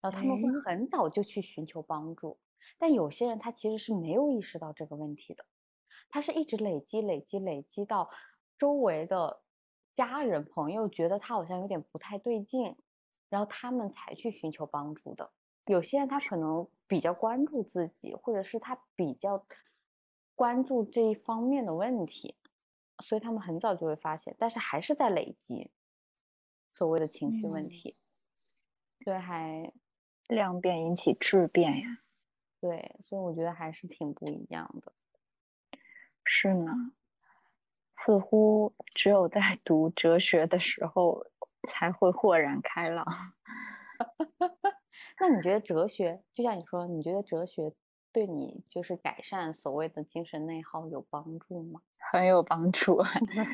[0.00, 2.38] 然后他们会很早就去寻求帮助。
[2.78, 5.44] 但有些人他其实是没有意识到这个问题的，
[6.08, 8.08] 他是一直累积、累积、累积到
[8.56, 9.40] 周围的
[9.94, 12.76] 家人朋友觉得他好像有点不太对劲，
[13.28, 15.32] 然后他们才去寻求帮助的。
[15.66, 19.44] 有些人他可能比较关注自己，或者是他比较
[20.34, 22.36] 关注这一方面的问题。
[23.00, 25.70] 所以他们很早就会发现，但是还是在累积
[26.74, 27.94] 所谓的情绪问题，
[29.04, 29.72] 所以还
[30.26, 32.02] 量变引起质变呀。
[32.60, 34.92] 对，所以我觉得还是挺不一样的。
[36.24, 36.72] 是呢，
[37.96, 41.24] 似乎只有在 读哲学的时候
[41.68, 43.06] 才会豁然开朗。
[45.20, 47.72] 那你觉得哲学，就像你说，你觉得哲学？
[48.18, 51.80] 对你就是改善所谓的精神内耗有帮助吗？
[52.10, 53.00] 很有帮助。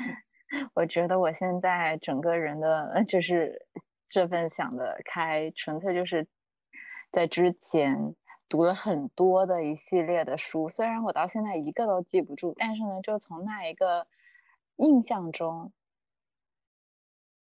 [0.72, 3.66] 我觉得我现在整个人的就是
[4.08, 6.26] 这份想得开，纯粹就是
[7.12, 8.16] 在之前
[8.48, 14.06] 读了很多的一系列的书，虽然我到现在一个都记不住，但是呢，就从那一个
[14.76, 15.74] 印象中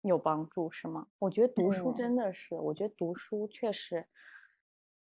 [0.00, 1.08] 有帮助，是吗？
[1.18, 4.06] 我觉得读书真的是，我觉得读书确实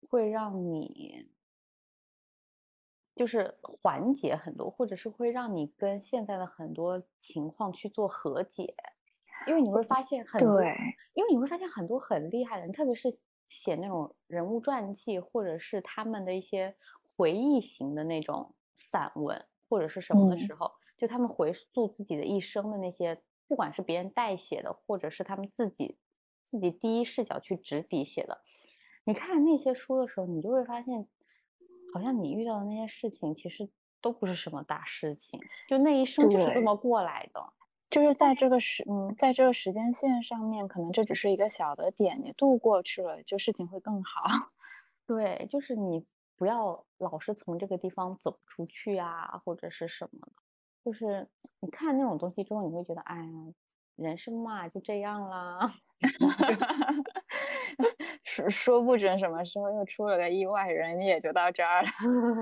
[0.08, 1.30] 会让你。
[3.20, 8.74] 就是缓解很多，或者是会让你跟现在的很多情况去做和解，
[9.46, 10.62] 因为你会发现很多，
[11.12, 13.10] 因为你会发现很多很厉害的人，特别是
[13.46, 16.74] 写那种人物传记，或者是他们的一些
[17.14, 25.98] 回忆型的那种散文或者是什么的时候，就他们回溯自己的一生的那些，不管是别人代写的，或者是他们自己
[26.42, 28.40] 自己第一视角去执笔写的，
[29.04, 31.06] 你看那些书的时候，你就会发现。
[31.92, 33.68] 好像你遇到的那些事情，其实
[34.00, 37.52] 都不是什么大事情，就那一生就是这么过来的。
[37.90, 44.22] 就是在这个时，嗯，在这个时间线上面，可能这只是一个小的点，你度过去了，就事情会更好。
[45.04, 50.32] 对，就是你不要老是从这个地方走不出去啊，或者是什么的。
[50.84, 53.32] 就是你看那种东西之后，你会觉得，哎呀，
[53.96, 55.72] 人生嘛就这样啦。
[58.24, 61.88] 说说不准什么时候又出了个意外，人也就到这儿了。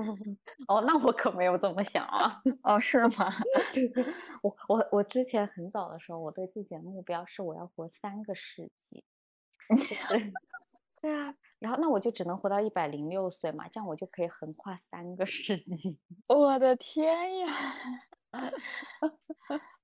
[0.67, 2.41] 哦，那我可没有这么想啊。
[2.63, 3.31] 哦，是吗？
[4.41, 9.03] 我我我之前很早的时候，我对自己的目标是我要活三个世纪。
[11.01, 15.97] 对啊，然后那我就只能活到一百零六岁嘛，这样我就可以横跨三个世纪。
[16.27, 17.47] 我的天呀！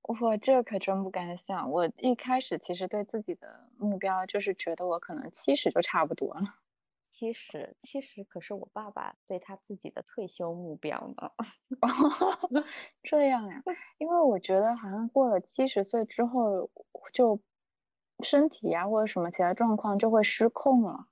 [0.06, 1.70] 我这可真不敢想。
[1.70, 6.42] 我一开始其实对自己的目标就是觉得我可能七十就差不多了。
[7.10, 11.32] 七十，七十可是我爸爸对他自己的退休目标呢。
[13.02, 13.62] 这样呀？
[13.96, 16.70] 因为我觉得好像过了七十岁之后，
[17.14, 17.40] 就
[18.22, 21.06] 身体呀或者什么其他状况就会失控了。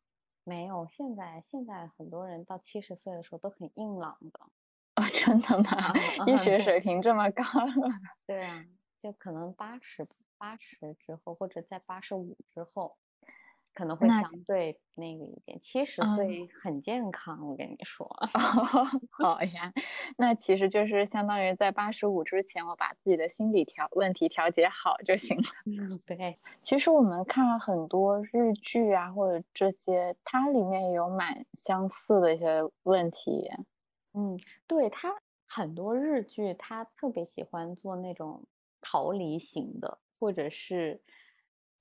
[0.45, 4.41] 没有，现在现在很多人到七十岁的时候都很硬朗的。
[4.95, 5.95] 啊，真的吗？
[6.27, 7.89] 医学水平这么高了？
[8.27, 8.63] 对啊。
[9.05, 10.07] 就可能八十
[10.39, 12.97] 八十之后，或者在八十五之后，
[13.75, 15.61] 可能会相对那个一点。
[15.61, 18.09] 七十岁很健康，我跟你说。
[19.13, 19.75] 好呀，
[20.17, 25.43] 那其实就是相当于在八十五之前，我把自己的心理调问题调节好就行了。
[25.67, 26.39] 嗯，对。
[26.63, 33.51] 其实我们看了很多日剧啊，或者这些，它里面有蛮相似的一些问题。
[34.15, 35.15] 嗯，对，它
[35.47, 38.43] 很多日剧，它特别喜欢做那种。
[38.85, 41.01] 逃离型的，或者是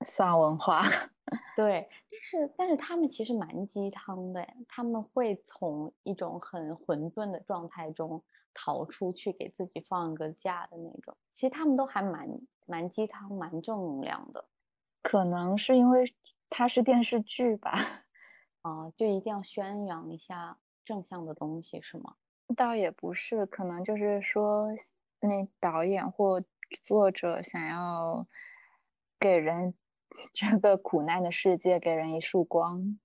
[0.00, 0.82] 丧文化，
[1.54, 8.22] 对，但是但是他们其实蛮鸡汤的，他们会从一种很混沌的状态中
[8.54, 11.14] 逃出去，给自己放个假的那种。
[11.30, 12.26] 其实他们都还蛮
[12.66, 14.42] 蛮鸡汤，蛮正能量的。
[15.02, 16.04] 可能是因为
[16.48, 18.04] 它是电视剧吧，
[18.62, 22.16] 啊， 就一定要宣扬一下正向的东西，是吗？
[22.56, 24.68] 倒也不是，可能就是说
[25.20, 26.42] 那导演或。
[26.84, 28.26] 作者想要
[29.18, 29.74] 给人
[30.32, 32.98] 这个苦难的世界给人一束光，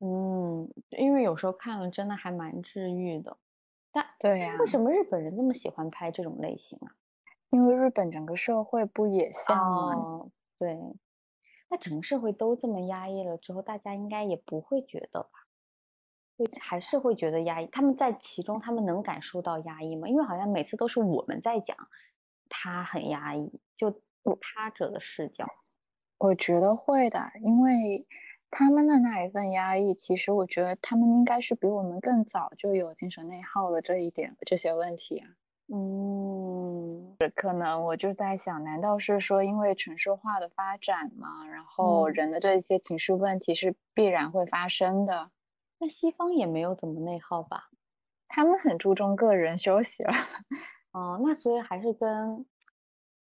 [0.00, 3.36] 嗯，因为有时候看了真的还蛮治愈的。
[3.90, 6.94] 但对呀，为什么日本人这么喜欢拍这种类型啊？
[7.50, 10.26] 因为日本整个社会不也像吗？
[10.58, 10.78] 对，
[11.70, 15.30] 那整个社会都这么压抑了之后，大家应该也不会觉得吧？
[16.36, 17.66] 会还是会觉得压抑？
[17.68, 20.06] 他们在其中，他们能感受到压抑吗？
[20.06, 21.74] 因为好像每次都是我们在讲。
[22.48, 24.02] 他很压抑，就
[24.40, 25.46] 他者的视角，
[26.18, 28.06] 我觉得会的，因为
[28.50, 35.22] 他们的那一份压抑，其实我觉得他们应该是比我们更早就有精神内耗了这一点这些问题。
[35.68, 41.44] 嗯，可能我就在想，难道是说因为城市化的发展吗？
[41.48, 45.30] 然后人的这些情绪问题是必然会发生的？
[45.78, 47.68] 那西方也没有怎么内耗吧？
[48.28, 50.12] 他们很注重个人休息了。
[50.96, 52.46] 哦，那所以还是跟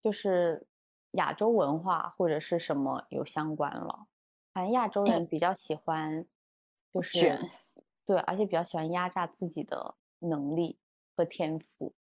[0.01, 0.65] 就是
[1.11, 4.07] 亚洲文化或者是什么有相关了。
[4.51, 6.25] 反正亚洲人比较喜欢，
[6.91, 7.39] 就是
[8.07, 10.79] 对，而且比较喜欢压榨自己的能力
[11.15, 11.93] 和天赋，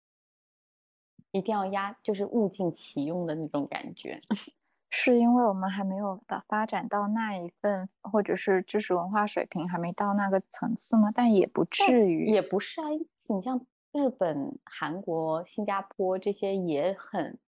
[1.33, 4.19] 一定要压，就是物尽其用的那种感觉。
[4.89, 11.13] 是因为我们还没有的发展到那一份，或者是知识文化水平还没到那个层次吗？
[11.15, 12.87] 但也不至于，也不是啊。
[13.29, 13.61] 你像。
[13.93, 17.39] 日本、韩国、新加坡这些也很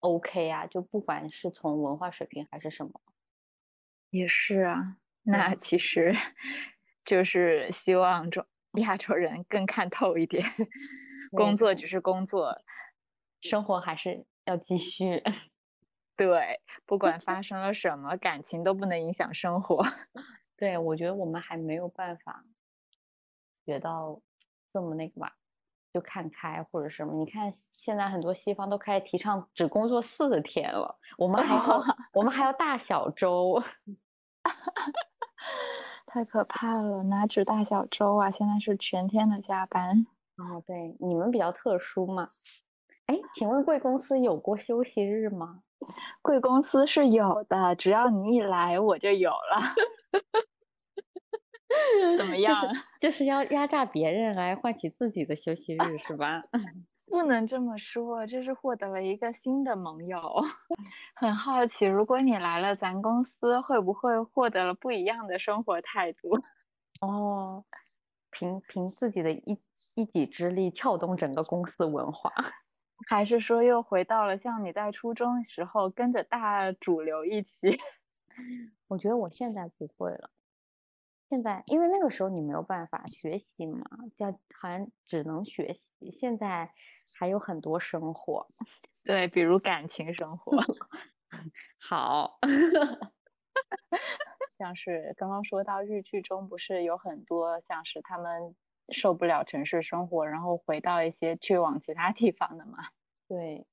[0.00, 3.00] OK 啊，就不管是从文化水平还是什么，
[4.10, 4.98] 也是啊。
[5.22, 6.14] 那其实
[7.04, 10.42] 就是希望中亚洲人更看透一点，
[11.36, 12.56] 工作只是工作，
[13.40, 15.22] 生活还是要继续。
[16.16, 19.84] 对，不管发生了什么，感情都不能影响生活。
[20.56, 22.44] 对，我觉得我们还没有办法
[23.64, 24.20] 学到
[24.72, 25.37] 这么那个吧。
[25.92, 27.12] 就看开或者什么？
[27.14, 31.82] 你看现在很多西方都开始提倡只工作四天了，我们还要
[32.12, 33.62] 我们还要大小周，
[36.06, 37.02] 太可怕了！
[37.04, 38.30] 哪止大小周啊？
[38.30, 40.06] 现在是全天的加班。
[40.36, 42.26] 哦，对，你们比较特殊嘛？
[43.06, 45.62] 哎，请问贵公司有过休息日吗？
[46.22, 49.60] 贵公司是有的，只要你一来我就有了。
[52.16, 52.54] 怎么样？
[52.54, 52.66] 就是
[53.00, 56.40] 就是要压榨别人来换取自己的休息日，是吧？
[57.06, 60.20] 不能这么说，这是获得了一个新的盟友。
[61.16, 66.38] 很好奇，如果你来了咱公司，会不会获得了不一样的生活态度？
[67.00, 67.64] 哦，
[68.30, 69.58] 凭凭自己的一
[69.94, 72.30] 一己之力撬动整个公司文化，
[73.08, 77.78] 还是说又回到了像你在初中时候跟着大主流一起？
[78.88, 80.30] 我觉得我现在不会了。
[81.28, 83.84] 现在因为那个时候你没有办法学习嘛，
[84.16, 86.10] 叫好像只能学习。
[86.10, 86.72] 现在
[87.18, 88.46] 还有很多生活，
[89.04, 90.56] 对，比如感情生活。
[91.78, 92.38] 好。
[94.58, 98.56] 像是刚刚说到日剧中，不是有很多像是他们
[98.88, 102.78] 受不了城市生活，然后回到一些去往其他地方的嘛？
[103.28, 103.66] 对，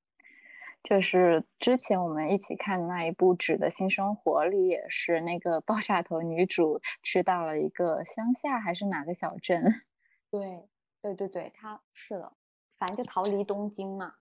[0.87, 9.63] 就是之前我们一起看的那一部《纸的新生活》里，也是那个爆炸头女主去到了一个乡下还是哪个小镇？
[10.29, 10.69] 对，
[11.01, 12.33] 对对对，她是的，
[12.77, 14.13] 反正就逃离东京嘛。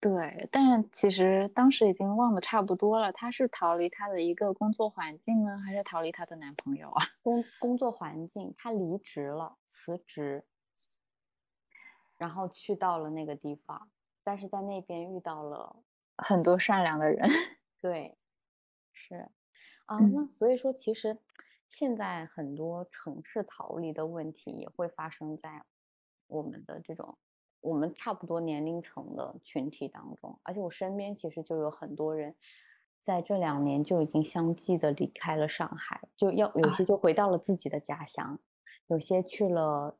[0.00, 3.10] 对，但其实当时已经忘得差不多了。
[3.10, 7.02] 她是逃离她的一个工作环境呢，还是逃离她的男朋友啊？
[7.24, 10.44] 工工作环境，她离职了，辞职，
[12.16, 13.90] 然后去到了那个地方，
[14.22, 15.82] 但是在那边遇到了
[16.18, 17.28] 很多善良的人。
[17.80, 18.18] 对，
[18.92, 19.30] 是
[19.86, 21.18] 啊，那所以说，其实
[21.68, 25.64] 现在很多城市逃离的问题也会发生在
[26.26, 27.18] 我们的这种。
[27.60, 32.36] 我们差不多年龄层的群体当中，而且我身边其实就有很多人，
[33.02, 38.38] 在这两年就已经相继的离开了上海，就要有些就回到了自己的家乡，
[38.86, 39.98] 有些去了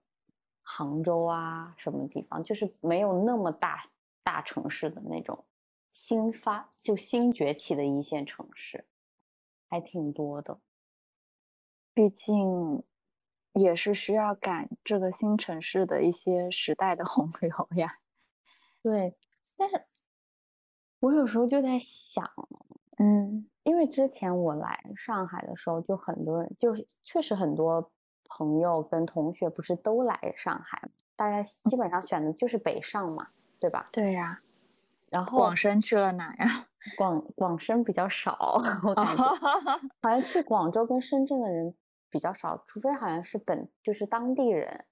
[0.62, 3.82] 杭州啊什么地方，就是没有那么大
[4.22, 5.44] 大城市的那种
[6.00, 8.86] 新发就新崛起的一线城市，
[9.68, 10.60] 还挺多的，
[11.92, 12.84] 毕竟。
[13.54, 17.98] 也是需要赶这个新城市的一些时代的洪流呀。
[18.84, 19.16] 对，
[19.56, 19.82] 但是
[21.00, 22.24] 我有时候就在想，
[22.98, 26.72] 嗯，因为之前我来上海的时候，就很多人，就
[27.02, 27.90] 确实很多
[28.28, 33.84] 朋友跟同学不是都来上海大家基本上选的就是北上嘛，对吧？
[33.90, 34.40] 对呀。
[35.10, 36.66] 然后广深去了哪呀？
[36.96, 39.24] 广广深比较少， 我感觉
[40.00, 41.74] 好像去广州跟深圳的人。
[42.10, 44.86] 比较少，除非好像是本就是当地人，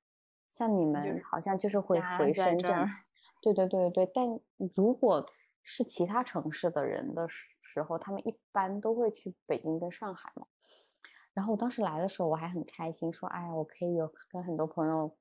[0.50, 2.86] 像你们好像就是会回深圳。
[3.40, 4.38] 对对对对，但
[4.74, 5.24] 如果
[5.62, 10.46] 是其他城市的人的时候，他们一般都会去北京跟上海嘛。
[11.32, 15.16] 然后我当时来的时候，我还很开心，说：“哎呀，我可以有跟很多朋友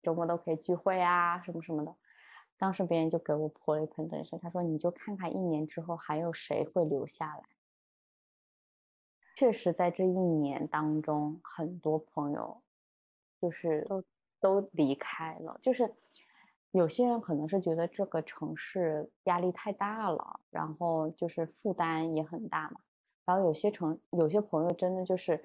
[0.00, 1.92] 周末都可以聚会啊，什么什么的。”
[2.60, 7.42] 当时别人就给我泼了一盆冷水，他说：“你就看看一年之后还有谁会留下来。”
[9.34, 12.60] 确实，在这一年当中，很多朋友
[13.40, 14.04] 就是都
[14.38, 15.58] 都离开了。
[15.62, 15.90] 就是
[16.72, 22.80] 有些人可能是觉得这个城市压力太大了，然后就是负担也很大嘛。
[23.24, 25.42] 然后有些城有些朋友真的就是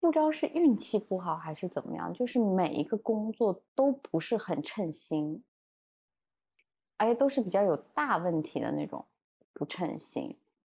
[0.00, 5.44] 不知道是运气不好还是怎么样，就是每一个工作都不是很称心，
[6.96, 9.04] 而且都是比较有大问题的那种
[9.52, 10.36] 不称心。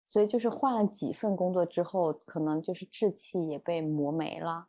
[0.07, 4.67] 所以就是换了几份工作之后，可能就是志气也被磨没了，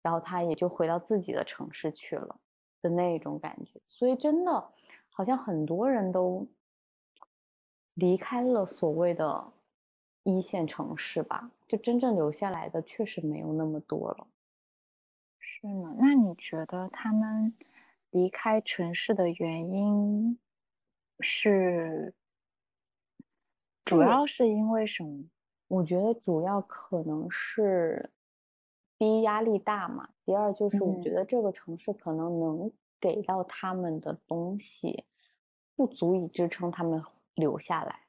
[0.00, 2.38] 然后他也就回到自己的城市去了
[2.80, 3.80] 的那种感觉。
[3.86, 4.70] 所以真的，
[5.10, 6.46] 好像很多人都
[7.94, 9.52] 离开了所谓的
[10.22, 14.28] 一线城市吧，就真正留下来的确实没有那么多了。
[15.40, 17.52] 是吗，那你觉得他们
[18.10, 20.38] 离开城市的原因
[21.22, 22.14] 是？
[23.84, 25.24] 主要是因为什么？
[25.66, 28.10] 我觉得主要可能是
[28.98, 35.06] 第一压力大嘛，第二就是我觉得这个城市可能能给到他们的东西
[35.74, 37.02] 不足以支撑他们
[37.34, 38.06] 留下来，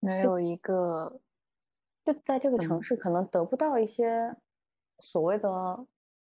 [0.00, 1.20] 没有一个
[2.04, 4.36] 就在这个城市可能得不到一些
[4.98, 5.86] 所谓的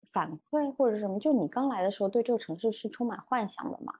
[0.02, 1.18] 反馈或者什么。
[1.18, 3.94] 就你刚来的时候对这个城市是充满幻想的嘛？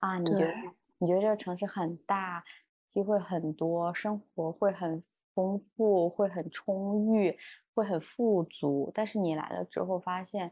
[0.00, 0.52] 啊，你觉得
[0.98, 2.44] 你觉得这个城市很大？
[2.86, 7.38] 机会很多，生活会很丰富，会很充裕，
[7.74, 8.90] 会很富足。
[8.94, 10.50] 但是你来了之后，发现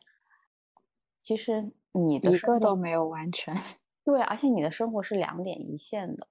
[1.18, 3.55] 其实你的一个都没有完成。
[4.05, 6.28] 对，而且你的生活是两点一线的，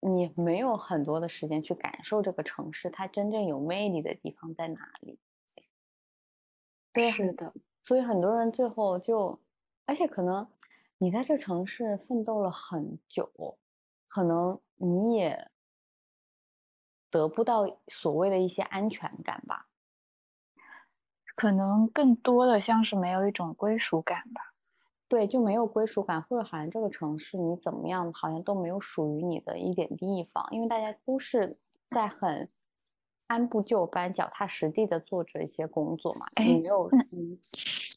[0.00, 5.18] 你没有很多的时间去感受这个城市它真正有魅力的地方在哪里。
[6.92, 7.54] 对，是的。
[7.80, 9.40] 所以很多人最后就，
[9.86, 10.46] 而且可能
[11.04, 13.58] 你在这城市奋斗了很久，
[14.08, 14.58] 可能。
[14.76, 15.50] 你也
[17.08, 19.68] 得不到所谓的一些安全感吧？
[21.36, 24.52] 可能更多的像是没有一种归属感吧。
[25.06, 31.56] 对，就没有归属感，或者好像这个城市你怎么样，好像都没有属于你的一点地方，因为大家都是
[31.88, 32.50] 在很
[33.28, 36.26] 按部就班、脚踏实地的做着一些工作嘛。
[36.44, 36.90] 你，没有，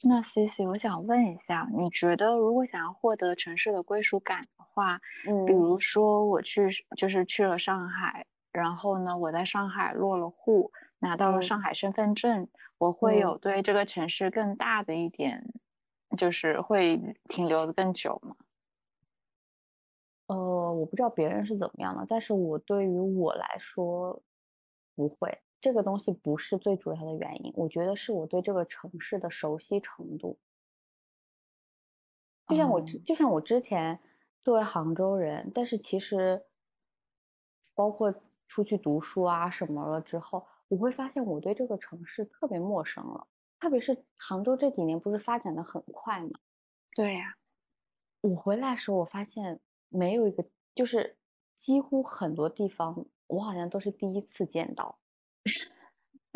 [0.03, 15.51] 那 C C，我想问一下，你觉得如果想要获得城市的归属感的话，嗯，比如说我去就是去了上海，然后呢，我在上海落了户，拿到了上海身份证，我会有对这个城市更大的一点，
[16.15, 18.35] 就是会停留的更久吗？
[20.27, 20.35] 呃，
[20.73, 24.21] 我不知道别人是怎么样的，但是我对于我来说
[24.95, 25.41] 不会。
[25.59, 30.37] 这个东西不是最主要的原因，我觉得是我对这个城市的熟悉程度。
[32.47, 33.99] 就像我之，就像我之前
[34.43, 36.45] 作为杭州人，但是其实
[37.75, 38.13] 包括
[38.45, 43.27] 出去读书啊什么了之后，我会发现我对这个城市特别陌生了。
[43.59, 46.39] 特别是杭州这几年不是发展的很快吗？
[46.95, 47.35] 对呀，
[48.21, 50.43] 我回来的时候，我发现没有一个，
[50.75, 51.17] 就是
[51.55, 54.99] 几乎很多地方，我好像都是第一次见到。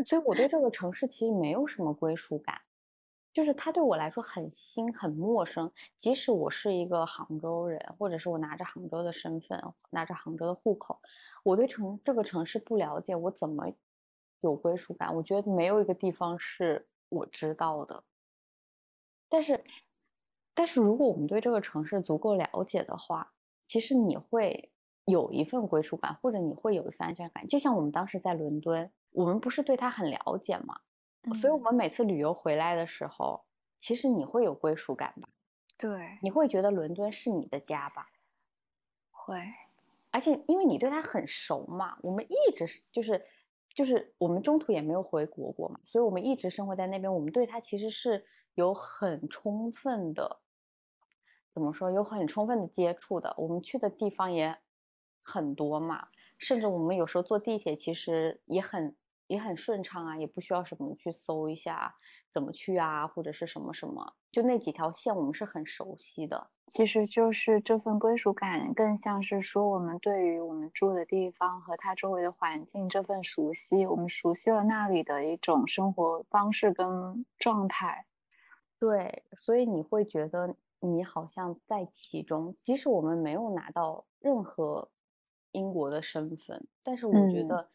[0.06, 2.60] 所以我对这个城市其实没有什么归属感，
[3.32, 5.72] 就是它对我来说很新、很陌生。
[5.96, 11.00] 即使我是一个杭州人，或者是我拿着杭州的身份、拿着杭州的户口，
[11.44, 13.72] 我对城这个城市不了解，我怎么
[14.40, 15.16] 有归属感？
[15.16, 18.04] 我觉得没有一个地方是我知道的。
[19.30, 19.64] 但是，
[20.56, 23.34] 但是如果我们对这个城市足够了解的话，
[23.68, 24.72] 其实你会
[25.06, 27.48] 有一份归属感，或者你会有一份安全感。
[27.48, 28.92] 就像我们当时在伦敦。
[29.12, 30.80] 我们不是对他很了解吗？
[31.36, 33.44] 所以，我们每次旅游回来的时候，
[33.78, 35.30] 其实你会有归属感吧？
[35.78, 38.10] 对，你会觉得伦敦是你的家吧？
[39.12, 39.38] 会，
[40.10, 43.24] 而且因为你对他很熟嘛，我们一直是就是
[43.74, 50.40] 就是我们中途也没有回国过嘛，所以我们一直生活在那边，我们对他其实是有很充分的，
[51.54, 51.92] 怎么说？
[51.92, 53.36] 有很充分的接触的。
[53.38, 54.58] 我们去的地方也
[55.22, 56.08] 很多嘛，
[56.40, 58.96] 甚至我们有时候坐地铁，其实也很。
[59.32, 61.96] 也很顺畅啊，也不需要什么去搜一下
[62.34, 66.50] 怎么去啊，或者是什么什么，就那几条线我们是很熟悉的。
[66.68, 78.06] 其实就是这份归属感，更像是说我们对于我们住的地方和它周围的环境这份熟悉，我们熟悉了那里的一种生活方式跟状态。
[78.78, 84.90] 对，所以你会觉得你好像在其中，即使我们没有拿到任何
[85.54, 87.70] 英国的身份，但是我觉得。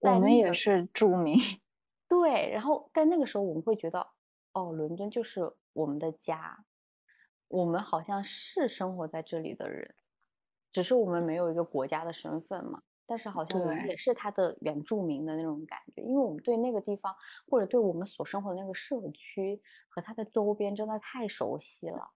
[0.00, 1.38] 我们也是著名，
[2.08, 2.50] 对。
[2.50, 4.06] 然后，在那个时候，我们会觉得，
[4.52, 6.64] 哦，伦敦就是我们的家，
[7.48, 9.94] 我们好像是生活在这里的人，
[10.70, 12.82] 只是我们没有一个国家的身份嘛。
[13.08, 17.14] 但是，好像我们也是他的原住民的那种感觉，因为我们对那个地方，
[17.48, 22.10] 或者对我们所生活的那个社区和它的周边，真的太熟悉了。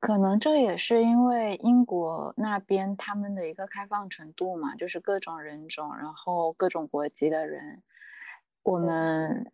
[0.00, 7.82] 可能这也是因为英国那边他们的一个开放程度嘛，就是各种人种，然后各种国籍的人，
[8.62, 9.52] 我们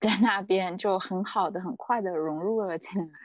[0.00, 3.18] 在那边就很好的、很快的融入了进来。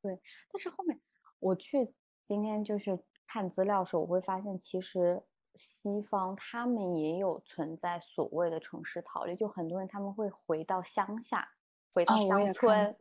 [0.00, 0.20] 对，
[0.52, 1.00] 但是后面
[1.40, 1.92] 我去
[2.24, 5.20] 今天就是看资料的时候，我会发现其实
[5.56, 11.48] 西方他们也有存在所谓的城市逃离，就很多人他们会回到乡下，
[11.92, 12.96] 回到乡村，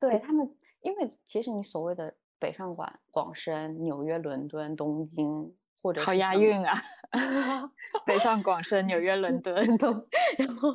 [0.00, 0.56] 对他们。
[0.84, 6.82] 因为其实你所谓的北上广广深、纽约、伦敦、东京，或者好押韵啊，
[8.04, 10.06] 北上广深、纽约、 伦敦，东
[10.36, 10.74] 然后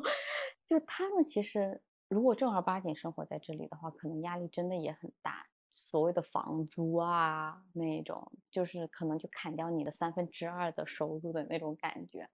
[0.66, 5.46] 就他们其实如果正儿八经生活在这里的话，可能压力真的也很大。
[5.72, 12.28] 所谓的房租啊，那种就是可能就砍掉你的三分之二的收入的那种感觉。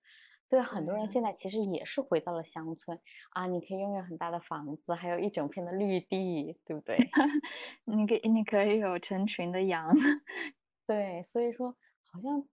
[0.49, 6.97] 对很多人现在其实也是回到了乡村啊，你可以拥有很大的房子，还有一整片的绿地，对不对？
[7.85, 9.93] 你可你可以有成群的羊，
[10.87, 12.47] 对，所以说好像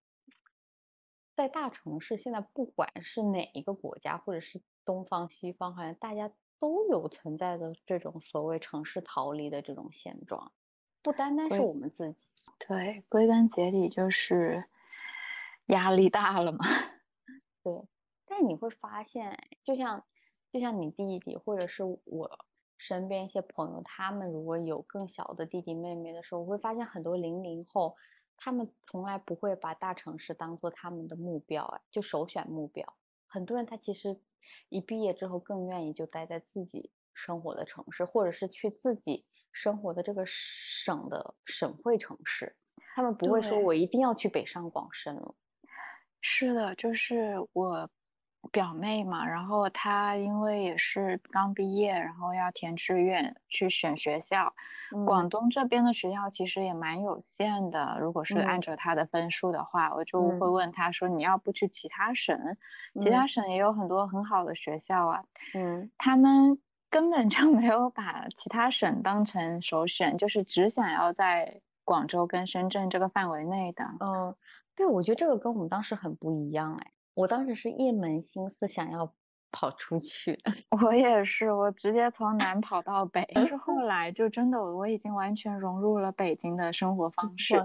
[1.36, 10.52] 在大城市，现在不管是哪一个国家，或者是东方西方，好像大家都有存在的这种所谓城市逃离的这种现状，
[11.04, 12.28] 不单单是我们自己。
[12.58, 14.66] 对，归根结底就是
[15.68, 16.66] 压力大了嘛。
[17.64, 17.74] 对，
[18.26, 20.04] 但是你会发现，就像
[20.52, 22.46] 就像你弟弟，或者是我
[22.78, 27.96] 身边一些朋友，他们如果有更小的弟弟妹妹的时候，我会发现很多零零后，
[28.36, 32.86] 他们从来不会把大城市当做他们的目标，哎，就首选目标。
[33.28, 34.20] 很多人他其实
[34.70, 42.58] 一毕业之后更愿意就待在自己生活的城市，或者是去自己生活的这个省的省会城市，
[42.94, 45.36] 他们不会说我一定要去北上广深了。
[46.24, 47.90] 是的，就是我
[48.52, 54.56] 表妹嘛，然后她因为也是刚毕业，然后要填志愿去选学校。
[55.06, 62.58] 广东这边的学校其实也蛮有限的，如果是按照她的分数的话，我就会问她说：“你要不去其他省？
[63.02, 65.24] 其他省也有很多很好的学校啊。”
[65.56, 66.60] 嗯，他们
[66.90, 73.84] 根本就没有把其他省当成首选，就是只想要在广州跟深圳这个范围内的。
[74.00, 74.36] 嗯，
[74.76, 79.14] 对，我觉得这个跟我们当时很不一样哎，我当时是一门心思想要
[79.52, 80.40] 跑出去。
[80.84, 87.64] 我也是，我直接从南跑到北，但是后 来就真的我已经完全融入了北京的生活方式。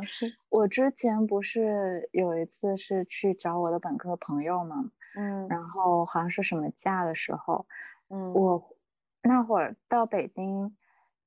[0.50, 7.66] 我之前不是有一次是去找我的本科朋友嘛，嗯，然后好像是什么假的时候，
[8.11, 8.74] 嗯，我。
[9.20, 10.74] 那会儿到北京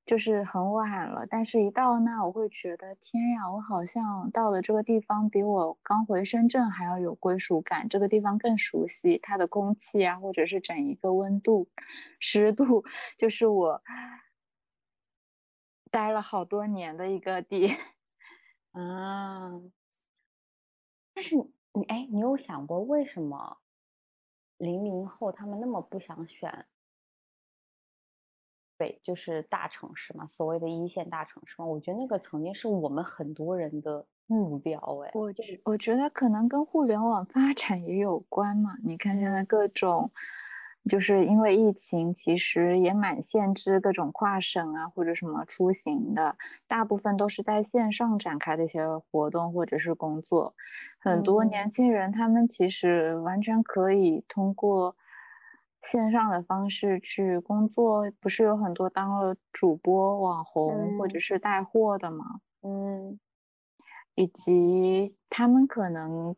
[0.04, 11.68] 就是很晚了，但是一到那我会觉得天呀，我好像到了这个地方比我刚回深圳还要有归属感，这个地方更熟悉它的空气啊，或者是整一个温度、
[12.18, 12.84] 湿度，
[13.16, 13.82] 就是我
[15.90, 17.68] 待了好多年的一个地
[18.72, 19.52] 啊。
[21.14, 21.36] 但是
[21.74, 23.58] 你哎，你有想过为什么
[24.58, 26.66] 零零后他们那么不想选？
[28.82, 35.12] 北就是大城市嘛，所谓的一线大城市嘛，我觉得那个曾经是我们很多人的目标哎。
[35.14, 38.72] 我觉我觉得可能跟互联网发展也有关嘛。
[38.82, 40.10] 你看现在各种，
[40.90, 50.54] 就是因为疫情，其实也蛮限制各种跨省啊或者什么出行的，大部分都是在线上展开的一些活动或者是工作。
[50.98, 54.96] 很多年轻人他们其实完全可以通过。
[55.82, 62.40] 线上的方式去工作，不是有很多当了主播、网红或者是带货的吗？
[62.62, 63.18] 嗯，
[64.14, 66.36] 以及他们可能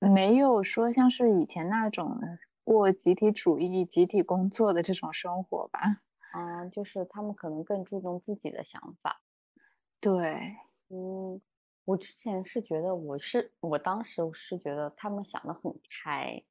[0.00, 2.18] 没有说像是以前那种
[2.64, 6.02] 过集体主义、集体工作的这种生活吧？
[6.34, 9.22] 嗯，就是他们可能更注重自己的想法。
[10.00, 10.56] 对，
[10.88, 11.40] 嗯，
[11.84, 16.42] 我之前是觉得，我是我当时是觉得他们想的很开。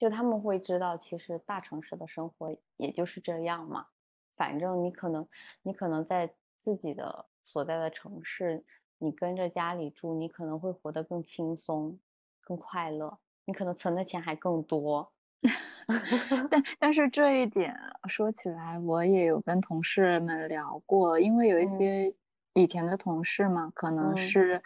[0.00, 3.86] 就他们会知道，其实大城市的生活也就是这样嘛。
[4.34, 5.28] 反正你可能，
[5.60, 8.64] 你可能在自己的所在的城市，
[8.96, 12.00] 你跟着家里住，你可能会活得更轻松、
[12.40, 15.12] 更快乐，你可能存的钱还更多。
[16.50, 17.76] 但但是这一点
[18.08, 22.14] 说起来，我也有跟同事们聊过，因为有一些
[22.54, 24.62] 以前的同事嘛，可能是。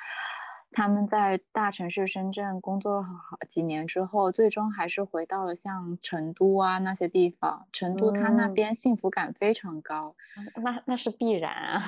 [0.76, 7.68] 他们在大城市深圳工作了好几年之后，最终还是回到了像成都啊那些地方。
[7.72, 10.16] 成都它那边幸福感非常高，
[10.60, 11.80] 那那是必然啊。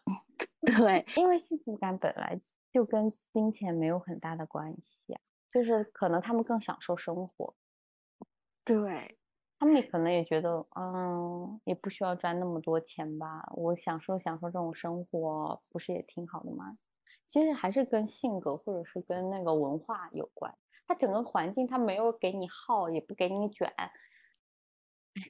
[0.64, 2.40] 对，因为幸福感本来
[2.72, 5.14] 就跟金钱没有很大的关系，
[5.52, 7.54] 就是可能他们更享受生活。
[8.64, 9.18] 对，
[9.58, 13.46] 他们可能也觉得，嗯，也不需要赚那么多钱吧。
[13.56, 16.64] 我享受享受这种生活，不是也挺好的吗？
[17.32, 20.54] 其实还是跟性格或者是跟那个文化有关。
[20.86, 23.72] 它整个环境，它没有给你耗，也不给你卷。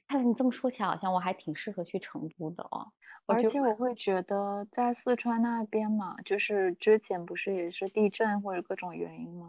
[0.05, 2.91] 看来你这么说起来，好像我还挺适合去成都的哦。
[3.25, 9.47] 而且我会觉得，在四川那边嘛，就是之前不是也是地震或者各种原因吗？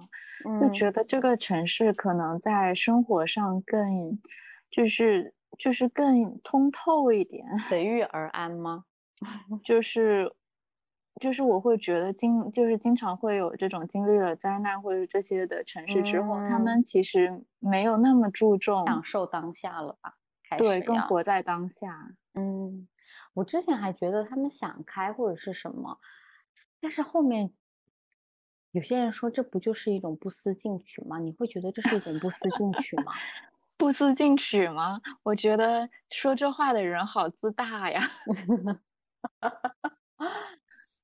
[0.61, 4.20] 就觉得这个城市可能在生活上更，
[4.70, 8.84] 就是就是更通透一点，随遇而安吗？
[9.64, 10.32] 就是。
[11.20, 20.14] 就是我会觉得经就是经常会有这种经历了灾难或者这些的城市之后，他们其实没有那么注重享受当下了吧？
[20.58, 22.14] 对，更活在当下。
[22.34, 22.88] 嗯，
[23.34, 25.98] 我之前还觉得他们想开或者是什么，
[26.80, 27.52] 但是后面
[28.72, 31.20] 有些人说这不就是一种不思进取吗？
[31.20, 33.12] 你会觉得这是一种不思进取吗？
[33.76, 35.00] 不思进取吗？
[35.22, 38.10] 我觉得说这话的人好自大呀。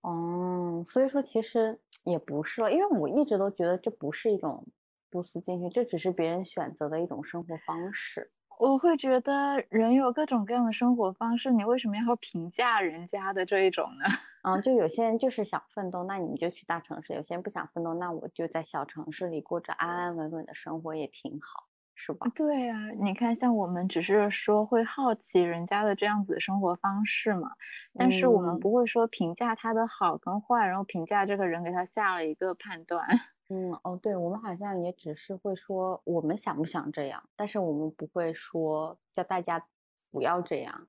[0.05, 4.67] 哦，所以说其实也不是了，因为我一直都觉得这不是一种
[5.11, 8.31] 不思进取，这只是别人选择的一种生活方式。
[8.59, 14.05] 我会觉得人有各种各样的生活方式，你为什么要评价人家的这一种呢？
[14.45, 21.70] 嗯，就有些人就是想奋斗，那你们就去大城市；有些人不想奋斗，那我就在小城市里过着安安稳稳的生活也挺好。
[22.03, 22.27] 是吧？
[22.35, 27.51] 对啊，你看，像我们只是说会好奇人家的这样子的生活方式嘛，
[27.95, 33.07] 但是我们不会说评价他的好跟坏，然后评价这个人给他下了一个判断。
[33.51, 39.63] 嗯，哦，对，我们好像也只是会说我们想不想这样，但是我们不会说叫大家
[40.11, 40.89] 不要这样。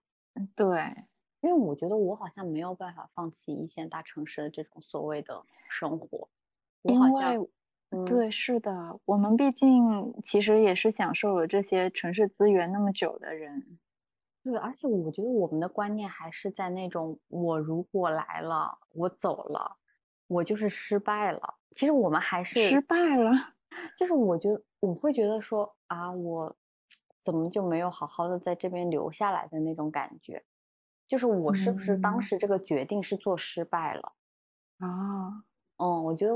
[0.55, 0.95] 对，
[1.41, 6.29] 因为我觉得我好像没有办法放弃一线大城市的这种所谓的生活，
[6.83, 7.45] 我好像。
[8.05, 13.79] 对，是的，我们毕竟其实也是享受了这些城市资源那么久的人。
[14.43, 19.77] 对，而且我觉得我们的观念还是在那种，我如果来了，我走了，
[20.27, 21.55] 我就是失败了。
[21.71, 23.31] 其实我们还是失败了，
[23.95, 26.55] 就是我觉得我会觉得说啊，我
[27.21, 30.43] 怎么就没有好好的在这边留下来的那种感觉？
[31.07, 34.13] 就是我是不是当嗯时这个决定是做失败了？
[34.79, 35.43] 啊，
[35.77, 36.33] 嗯，我觉得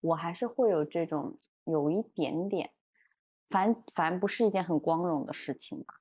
[0.00, 2.70] 我还是会有这种有一点点，
[3.48, 5.94] 反反不是一件很光荣的事情吧。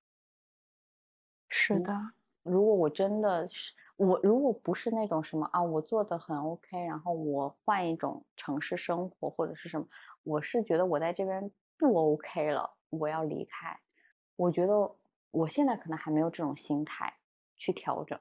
[1.70, 1.94] 嗯是的，
[2.44, 9.88] 如果我真的是我，如果不是那种什么啊，我做的很 OK，然后我换一种城市生活或者是什么，
[10.24, 13.78] 我是觉得我在这边不 OK 了，我要离开。
[14.36, 14.96] 我觉得
[15.32, 17.18] 我现在可能还没有这种心态
[17.56, 18.18] 去调整。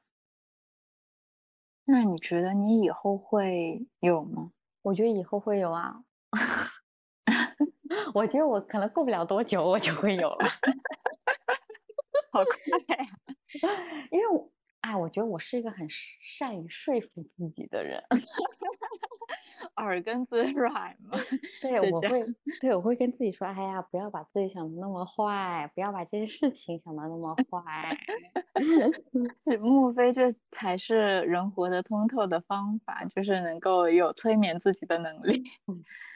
[1.85, 4.53] 那你觉得你以后会有吗？
[4.87, 6.01] 我觉得以后会有啊，
[8.14, 10.47] 我觉得我可能过不了多久我就会有了，
[12.30, 12.55] 好快
[12.97, 13.05] 呀！
[14.12, 14.49] 因为我，
[14.87, 18.01] 哎，我觉得我是一个很善于说服自己的人。
[19.78, 21.18] 耳根子 软嘛，
[21.61, 22.24] 对，我会，
[22.61, 27.97] 对，我会跟自己说，哎呀，不要把自己想的那么坏，不要把这些事情想的那么坏。
[29.61, 35.43] 莫非这才是人活得通透的方法，就是能够有催眠自己的能力？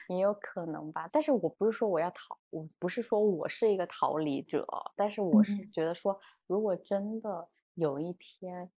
[0.07, 4.65] 也有可能吧，但是我不是说我要逃，我不是说我是一个逃离者，
[4.95, 6.17] 但是我是嗯觉得说，
[6.47, 8.69] 如果真的有一天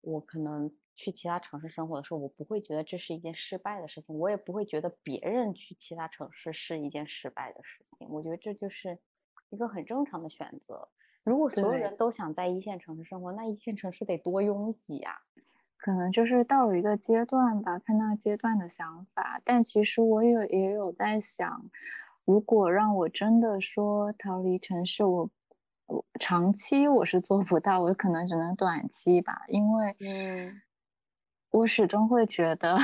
[0.00, 8.98] 我可能去其他城市生活的时候，我不会觉得这是一件失败的事情，我也不会觉得别人去其他城市是一件失败的事情，我觉得这就是
[9.50, 10.88] 一个很正常的选择。
[11.24, 15.14] 如果所有人都想在一线城市生活，那一线城市得多拥挤啊！
[15.76, 19.40] 可能就是到了一个阶段吧，看那个阶段的想法。
[19.44, 21.70] 但其实我有也有在想，
[22.24, 25.30] 如果让我真的说逃离城市，我我
[26.20, 30.60] 长期我是做不到，我可能只能短期吧，因为嗯
[31.50, 32.78] 我始终会觉得，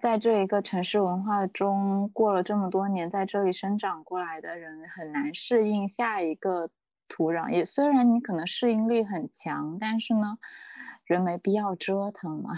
[0.00, 6.70] 在这一个城市文化中过了这么多年，在这里生长过来的人很难适应下一个
[7.08, 7.50] 土壤。
[7.50, 10.38] 也虽然你可能适应力很强，但是呢，
[11.04, 12.54] 人没必要折腾嘛。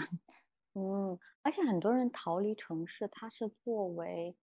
[0.73, 4.35] 嗯，而且很多人逃离城市，他是作为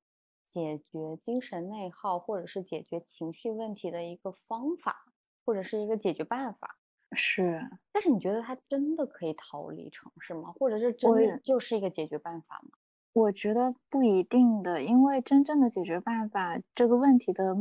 [0.46, 5.06] 解决精神内耗或者是解决情绪问题的一个方法，
[5.44, 6.78] 或者是一个解决办法。
[7.16, 7.60] 是，
[7.92, 10.52] 但是你觉得他真的可以逃离城市吗？
[10.58, 12.70] 或者是真的就是一个解决办法吗？
[13.12, 17.54] 我觉得不一定的，因为真正的解决办法，这个问题的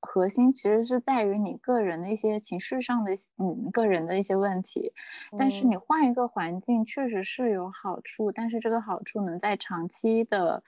[0.00, 4.92] 核心其实是在于你个人的一些情绪上的嗯，个人的一些问题。
[5.36, 10.62] 但是你嗯换一个环境，确实是有好处，但是这个好处能在长期的，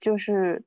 [0.00, 0.64] 就是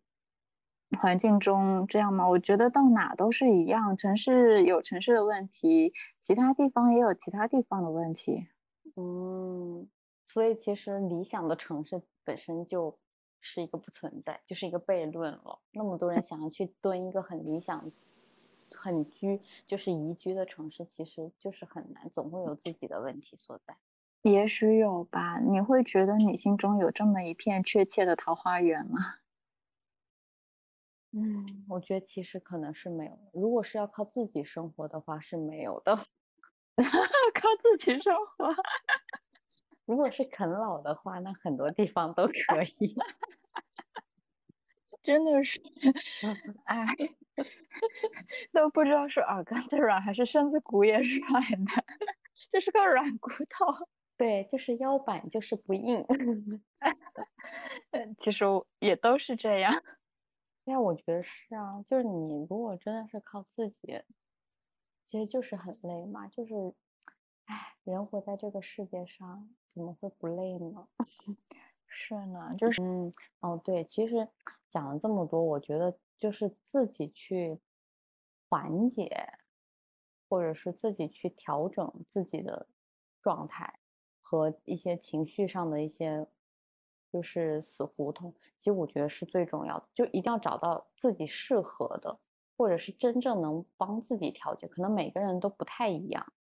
[0.99, 2.27] 环境中这样吗？
[2.29, 8.47] 我觉得到哪都是一样，城市有城市的问题，其他地方也有其他地方的问题。
[8.95, 9.88] 嗯，
[10.25, 12.97] 所以其实理想的城市本身就
[13.41, 15.59] 是一个不存在，就是一个悖论了。
[15.71, 17.91] 那么多人想要去蹲一个很理想、
[18.73, 23.75] 很居，就是宜居的城市，其实就是很难，总会有自己的问题所在。
[24.23, 28.99] 也许有吧，你会觉得你心中有这么一片确切的桃花源吗？
[31.13, 33.17] 嗯，我觉得其实可能是没有。
[33.33, 35.95] 如果是要靠自己生活的话，是没有的。
[37.33, 38.53] 靠自己生活。
[39.85, 42.95] 如果是啃老的话，那很多地方都可以。
[45.03, 45.59] 真的是，
[46.65, 46.85] 哎，
[48.53, 51.71] 都不知道是耳根子软还是身子骨也软的，
[52.51, 53.65] 这是个软骨头。
[54.17, 56.03] 对，就是腰板就是不硬。
[57.91, 58.45] 嗯，其实
[58.79, 59.81] 也都是这样。
[60.68, 64.03] 对啊，我觉得是啊，就是你如果真的是靠自己，
[65.05, 66.28] 其实就是很累嘛。
[66.28, 66.74] 就是，
[67.45, 70.89] 哎，人活在这个世界上，怎么会不累呢？
[71.88, 74.28] 是呢，就是嗯，哦，对，其实
[74.70, 77.61] 讲了这么多，我觉得就是自己去
[78.49, 79.09] 缓解，
[80.28, 82.68] 或者是自己去调整自己的
[83.22, 83.80] 状态
[84.22, 86.28] 和一些情绪上的一些
[87.11, 92.19] 就是死胡同，其实我觉得是最重要的，就一定要找到自己适合的，
[92.57, 94.67] 或者是真正能帮自己调节。
[94.67, 96.33] 可能每个人都不太一样。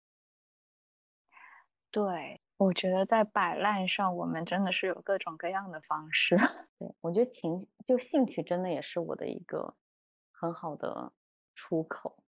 [1.91, 6.37] 对，我觉得在摆烂上，我们真的是有各种各样的方式。
[6.79, 9.75] 对，我觉得情就兴趣真的也是我的一个
[10.31, 11.13] 很好的
[11.55, 12.19] 出口，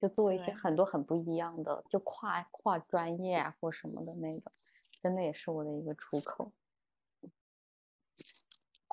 [0.00, 4.50] 就做一些很多很不一样的，就跨跨专业啊或什么的那个，
[5.00, 6.52] 真的也是我的一个出口。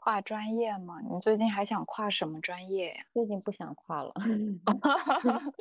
[0.01, 3.05] 跨专业吗，你最近还想跨什么专业呀？
[3.13, 4.11] 最近不想跨了，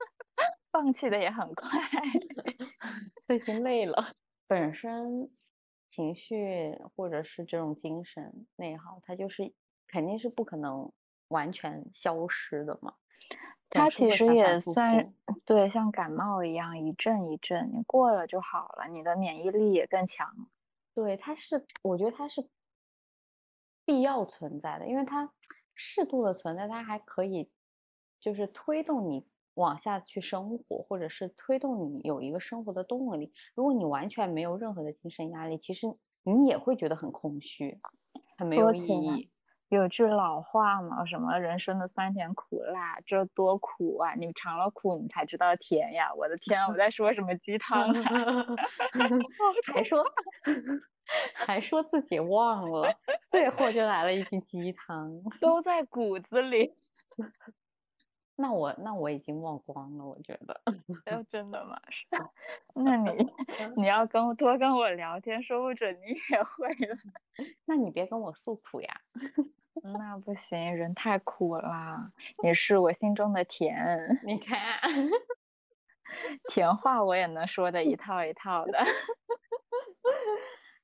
[0.72, 1.68] 放弃的也很快。
[3.28, 4.12] 最近累了。
[4.48, 5.28] 本身
[5.88, 9.52] 情绪或者是这种精神内耗，它就是
[9.86, 10.90] 肯定是不可能
[11.28, 12.94] 完全消失的嘛。
[13.70, 15.14] 它其实也算
[15.44, 20.28] 对，像感冒一样一阵一阵，你过了就好了，你的免疫力也更强。
[20.92, 22.48] 对，它是，我觉得它是
[23.86, 25.32] 必要存在的，因为它
[25.74, 27.50] 适度的存在，它还可以
[28.20, 33.32] 就是推动你往下去生活，或者是推动你有一个生活的动力。
[33.54, 35.86] 如果你完全没有任何的精神压力，其实
[36.24, 37.80] 你也会觉得很空虚，
[38.36, 39.30] 很没有意义。
[39.68, 44.14] 有句老话嘛，什么人生的酸甜苦辣，这多苦啊！
[44.14, 46.14] 你尝了苦，你才知道甜呀！
[46.14, 48.46] 我的天，我在说什么鸡汤啊？
[49.74, 50.04] 还说
[51.34, 52.92] 还说自己忘了，
[53.28, 56.74] 最后就来了一句鸡汤， 都在骨子里。
[58.38, 60.60] 那我那我已经忘光了，我觉得。
[61.30, 61.80] 真的吗？
[62.74, 63.26] 那你
[63.76, 66.96] 你要跟我多跟我聊天，说不准你也会了。
[67.64, 69.00] 那你别跟我诉苦呀。
[69.82, 72.12] 那不行，人太苦了。
[72.42, 74.80] 你是我心中的甜，你看，
[76.48, 78.78] 甜话我也能说的一套一套的。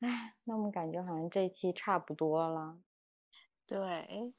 [0.02, 2.76] 哎，那我们感觉好像这期差不多了。
[3.66, 4.34] 对。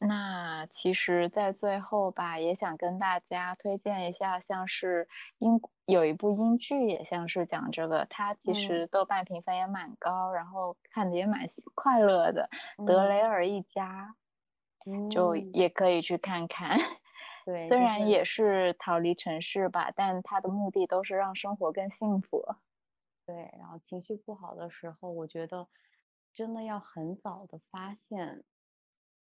[0.00, 12.48] 那其实，在最后吧，也想跟大家推荐一下，像是英有一部英剧，也像是讲这个，它其实豆瓣评分也蛮高，然后看的也蛮快乐的，
[12.86, 14.14] 《德雷尔一家》，
[15.12, 16.78] 就也可以去看看。
[17.44, 22.44] 对，虽然也是逃离城市吧，但它的目的都是让生活更幸福。
[23.28, 25.68] 对，然后情绪不好的时候，我觉得
[26.32, 28.42] 真的要很早的发现。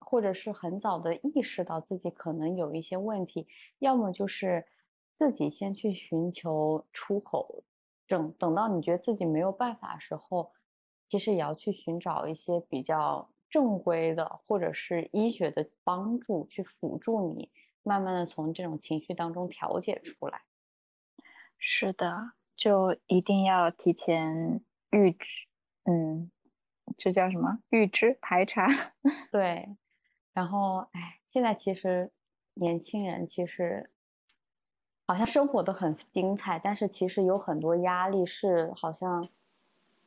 [0.05, 3.47] 或者是很早的意识到自己可能有一些问题，
[3.79, 4.67] 要么就是
[5.15, 7.63] 自己先去寻求出口，
[8.09, 10.53] 等等到你觉得自己没有办法时候，
[11.07, 17.53] 其实也要去寻找一些比较正规的或者是医学的帮助，去辅助你
[17.85, 20.43] 慢慢的从这种情绪当中调节出来。
[21.59, 22.33] 是的，
[22.63, 24.61] 就一定要提前
[24.93, 25.49] 预知，
[25.83, 26.31] 嗯，
[26.97, 27.59] 这叫什么？
[27.71, 28.69] 预知排查，
[29.33, 29.69] 对。
[30.33, 32.13] 然后，哎，现在其实
[32.55, 33.91] 年轻人其实
[35.09, 39.29] 好像生活的很精彩，但是其实有很多压力是好像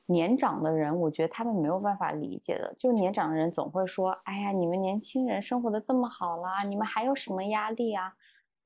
[0.06, 2.74] 年长的人，我觉得他们没有办法理解的。
[2.78, 8.16] 就年长的人总会说：“哎呀，你们年轻人生活的这么好啦，你们还有什么压力啊？”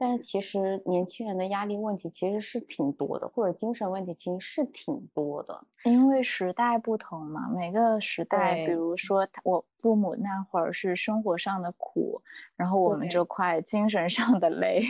[0.02, 5.62] 但是其实年轻人的压力问题其实是挺多的，或者精神问题其实是挺多的。
[5.84, 12.22] 因为时代不同嘛，每个时代，比如说我父母那会儿是生活上的苦，
[12.56, 14.84] 然后我们这块精神上的累。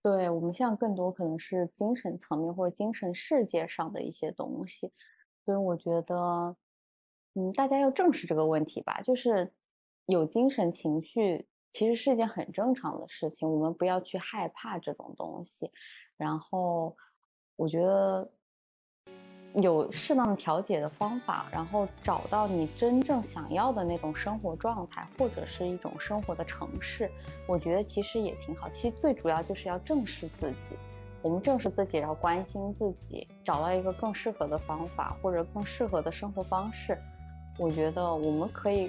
[0.00, 4.92] 对我们现在更多可能是精神层面或者精神世界上的一些东西，
[5.44, 6.54] 所以我觉得，
[7.34, 9.52] 嗯，大家要正视这个问题吧，就是
[10.06, 11.48] 有精神情绪。
[11.74, 15.68] 其实是一件很正常的事情，我们不要去害怕这种东西。
[16.16, 16.96] 然后，
[17.56, 18.30] 我觉得
[19.54, 27.10] 有适当的调节的方法，然后找到你真正想要的那种生活状态，或者是一种生活的城市，
[27.48, 28.68] 我觉得其实也挺好。
[28.68, 30.76] 其实最主要就是要正视自己，
[31.22, 36.96] 我们正视自己，要关心自己，找到一个更适合的方法或者更适合的生活方式。
[37.58, 38.88] 我觉得我们可以。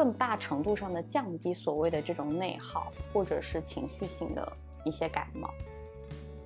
[0.00, 4.50] 更大程度上的降低所谓的这种内耗，或者是情绪性的
[4.82, 5.52] 一些感冒。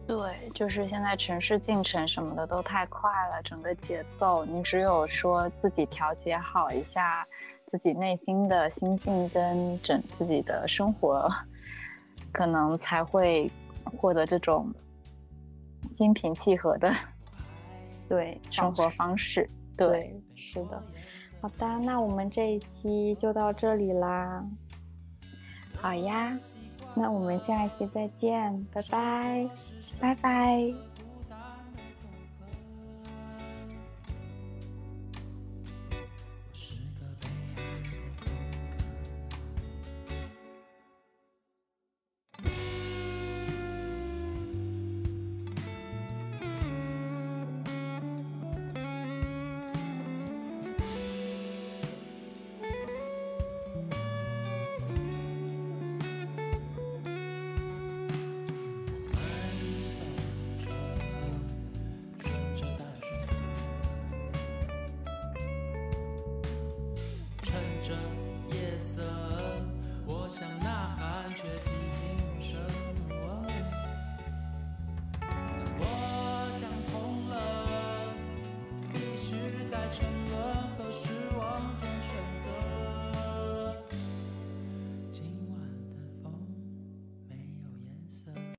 [0.09, 7.25] 对，就是现在城市进程什么的都太快了，整个节奏，你只有说自己调节好一下
[7.71, 11.31] 自己内心的心境跟整自己的生活，
[12.33, 13.49] 可能才会
[13.97, 14.69] 获得这种
[15.93, 16.93] 心平气和的
[18.11, 19.49] 对生活方式。
[19.77, 20.83] 对，是的。
[21.45, 24.43] 好的，那我们这一期就到这里啦。
[25.77, 26.39] 好呀，
[26.95, 29.51] 那我们下一期再见，拜拜，
[30.01, 30.94] 拜拜。